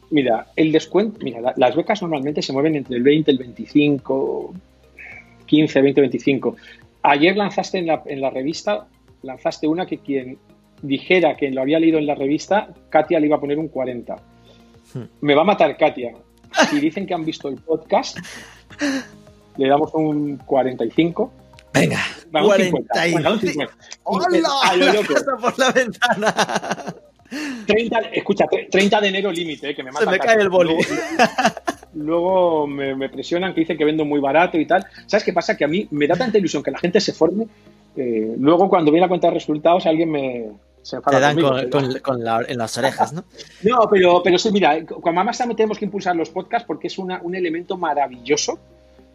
[0.09, 4.55] Mira, el descuento, mira, las becas normalmente se mueven entre el 20 y el 25,
[5.49, 6.55] 15, 20, 25.
[7.01, 8.87] Ayer lanzaste en la, en la revista,
[9.23, 10.37] lanzaste una que quien
[10.81, 14.15] dijera que lo había leído en la revista, Katia le iba a poner un 40.
[14.93, 15.01] Hmm.
[15.21, 16.13] Me va a matar Katia.
[16.69, 18.17] Si dicen que han visto el podcast,
[19.57, 21.33] le damos un 45.
[21.73, 21.99] Venga,
[22.31, 23.71] 45.
[24.03, 24.27] ¡Hola!
[25.41, 26.35] por la ventana.
[27.65, 30.05] 30, escucha, 30 de enero límite, eh, que me mata.
[30.05, 30.75] Se me cae el boli
[31.93, 34.85] luego me, presionan que dicen que vendo muy barato y tal.
[35.05, 35.57] ¿Sabes qué pasa?
[35.57, 37.47] Que a mí me da tanta ilusión que la gente se forme.
[37.95, 40.49] Eh, luego, cuando viene a cuenta de resultados, alguien me.
[40.81, 41.39] Se Te dan
[42.01, 43.25] con, en las orejas, ¿no?
[43.63, 47.19] No, pero, pero sí, mira, con también tenemos que impulsar los podcasts porque es una,
[47.21, 48.59] un elemento maravilloso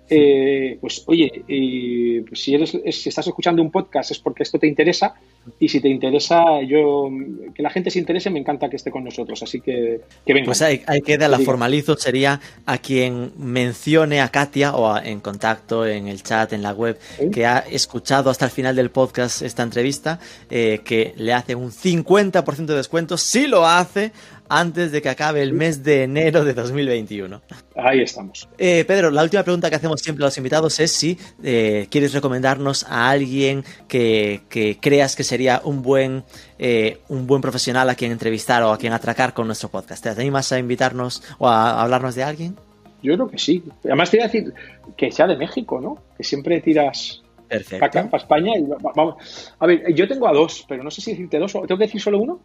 [0.08, 4.66] eh, pues oye, pues, si, eres, si estás escuchando un podcast es porque esto te
[4.66, 5.14] interesa
[5.58, 7.10] y si te interesa, yo
[7.54, 10.46] que la gente se interese, me encanta que esté con nosotros, así que, que venga.
[10.46, 15.86] Pues hay, hay que la formalizo, sería a quien mencione a Katia o en contacto
[15.86, 16.98] en el chat, en la web,
[17.32, 20.18] que ha escuchado hasta el final del podcast esta entrevista,
[20.50, 24.12] eh, que le hace un 50% de descuento, si lo hace,
[24.48, 27.40] antes de que acabe el mes de enero de 2021.
[27.76, 28.48] Ahí estamos.
[28.58, 32.12] Eh, Pedro, la última pregunta que hacemos siempre a los invitados es si eh, quieres
[32.12, 34.42] recomendarnos a alguien que,
[34.80, 36.24] creas que sería un buen,
[36.58, 40.02] eh, un buen profesional a quien entrevistar o a quien atracar con nuestro podcast.
[40.02, 42.56] ¿Te animas a invitarnos o a hablarnos de alguien?
[43.02, 43.62] Yo creo que sí.
[43.84, 44.54] Además te iba a decir
[44.96, 45.98] que sea de México, ¿no?
[46.16, 48.10] Que siempre tiras Perfecto.
[48.10, 48.52] Para, España.
[48.96, 49.52] vamos.
[49.58, 52.00] A ver, yo tengo a dos, pero no sé si decirte dos tengo que decir
[52.00, 52.40] solo uno.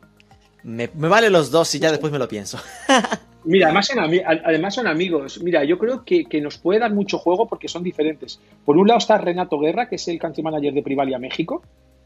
[0.63, 2.59] Me, me vale los dos y ya después me lo pienso.
[3.45, 5.41] Mira, además son, además son amigos.
[5.41, 8.39] Mira, yo creo que, nos puede dar mucho juego porque son diferentes.
[8.65, 11.63] Por un lado está Renato Guerra, que es el country manager de Privalia México.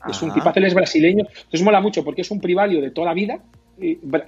[0.08, 1.26] Es un tipazo, él es brasileño.
[1.30, 3.40] Entonces mola mucho porque es un Privalio de toda la vida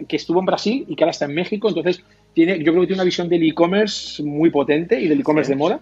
[0.07, 1.67] que estuvo en Brasil y que ahora está en México.
[1.67, 2.03] Entonces,
[2.33, 5.55] tiene, yo creo que tiene una visión del e-commerce muy potente y del e-commerce de
[5.55, 5.79] moda.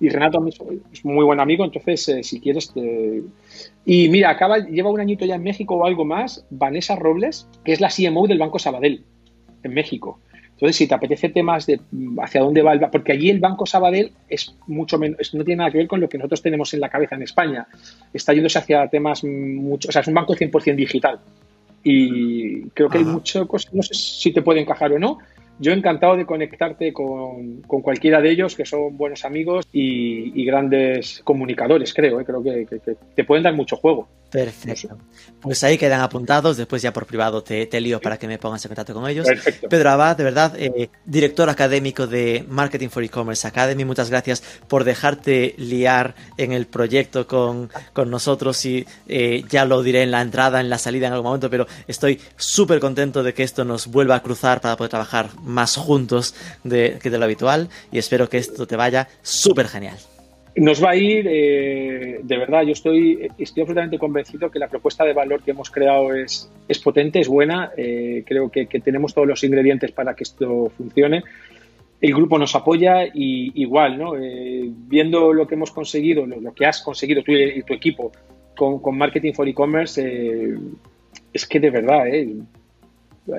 [0.00, 0.44] y Renato
[0.92, 2.72] es muy buen amigo, entonces, eh, si quieres.
[2.72, 3.22] Te...
[3.84, 7.72] Y mira, acaba, lleva un añito ya en México o algo más, Vanessa Robles, que
[7.72, 9.04] es la CMO del Banco Sabadell
[9.62, 10.18] en México.
[10.60, 11.80] Entonces, si te apetece temas de
[12.22, 15.70] hacia dónde va el porque allí el Banco Sabadell es mucho menos, no tiene nada
[15.70, 17.66] que ver con lo que nosotros tenemos en la cabeza en España.
[18.12, 21.18] Está yéndose hacia temas mucho, o sea, es un banco 100% digital.
[21.82, 25.18] Y creo que hay muchas cosas, no sé si te puede encajar o no,
[25.60, 31.94] yo encantado de conectarte con, cualquiera de ellos, que son buenos amigos y, grandes comunicadores,
[31.94, 32.18] creo.
[32.18, 32.24] ¿eh?
[32.24, 32.66] Creo que,
[33.14, 34.08] te pueden dar mucho juego.
[34.30, 34.96] Perfecto.
[35.40, 36.56] Pues ahí quedan apuntados.
[36.56, 39.26] Después ya por privado te, te lío para que me pongas en contacto con ellos.
[39.26, 39.68] Perfecto.
[39.68, 43.84] Pedro Abad, de verdad, eh, director académico de Marketing for E-Commerce Academy.
[43.84, 47.70] Muchas gracias por dejarte liar en el proyecto con,
[48.06, 51.50] nosotros y eh, ya lo diré en la entrada, en la salida en algún momento,
[51.50, 55.76] pero estoy súper contento de que esto nos vuelva a cruzar para poder trabajar más
[55.76, 56.34] juntos
[56.64, 59.96] de, que de lo habitual y espero que esto te vaya súper genial.
[60.56, 65.04] Nos va a ir, eh, de verdad, yo estoy, estoy absolutamente convencido que la propuesta
[65.04, 69.28] de valor que hemos creado es, es potente, es buena, eh, creo que, tenemos todos
[69.28, 71.22] los ingredientes para que esto funcione.
[72.00, 74.16] El grupo nos apoya y igual, ¿no?
[74.16, 78.10] Eh, viendo lo que hemos conseguido, lo, que has conseguido tú y tu equipo
[78.56, 80.58] con, con Marketing for E-Commerce,
[81.32, 82.06] es que de verdad,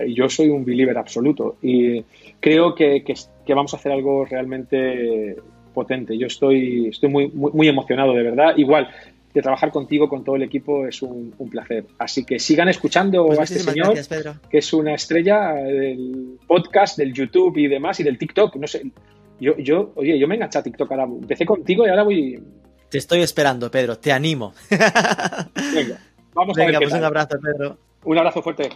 [0.07, 2.03] yo soy un believer absoluto y
[2.39, 3.03] creo que,
[3.47, 5.35] vamos a hacer algo realmente
[5.73, 6.17] potente.
[6.17, 8.53] Yo estoy, estoy muy, muy, emocionado, de verdad.
[8.57, 8.89] Igual,
[9.33, 11.85] de trabajar contigo, con todo el equipo, es un, placer.
[11.97, 13.93] Así que sigan escuchando pues a este señor,
[14.49, 18.55] que es una estrella del podcast, del YouTube y demás, y del TikTok.
[18.57, 18.83] No sé,
[19.39, 21.03] yo, yo oye, yo me enganché a TikTok ahora.
[21.03, 22.43] Empecé contigo y ahora voy...
[22.89, 24.53] Te estoy esperando, Pedro, te animo.
[24.69, 25.99] Venga,
[26.33, 26.77] vamos a ver.
[26.77, 27.77] Pues un abrazo, Pedro.
[28.03, 28.69] Un abrazo fuerte.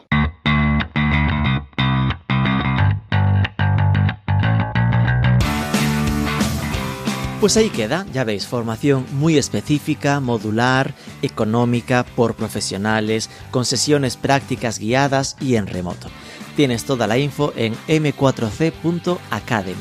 [7.42, 14.80] Pues ahí queda, ya veis, formación muy específica, modular, económica, por profesionales, con sesiones prácticas
[14.80, 16.08] guiadas y en remoto.
[16.56, 19.76] Tienes toda la info en m4c.academy.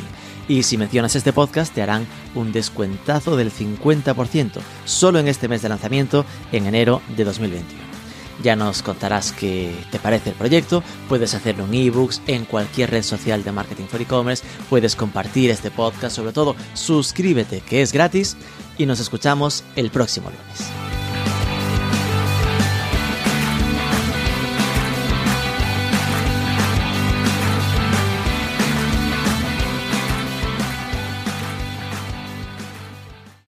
[0.48, 5.62] Y si mencionas este podcast te harán un descuentazo del 50% solo en este mes
[5.62, 7.93] de lanzamiento en enero de 2021.
[8.42, 13.02] Ya nos contarás qué te parece el proyecto, puedes hacerlo en ebooks, en cualquier red
[13.02, 18.36] social de Marketing for E-Commerce, puedes compartir este podcast, sobre todo suscríbete que es gratis.
[18.76, 20.83] Y nos escuchamos el próximo lunes.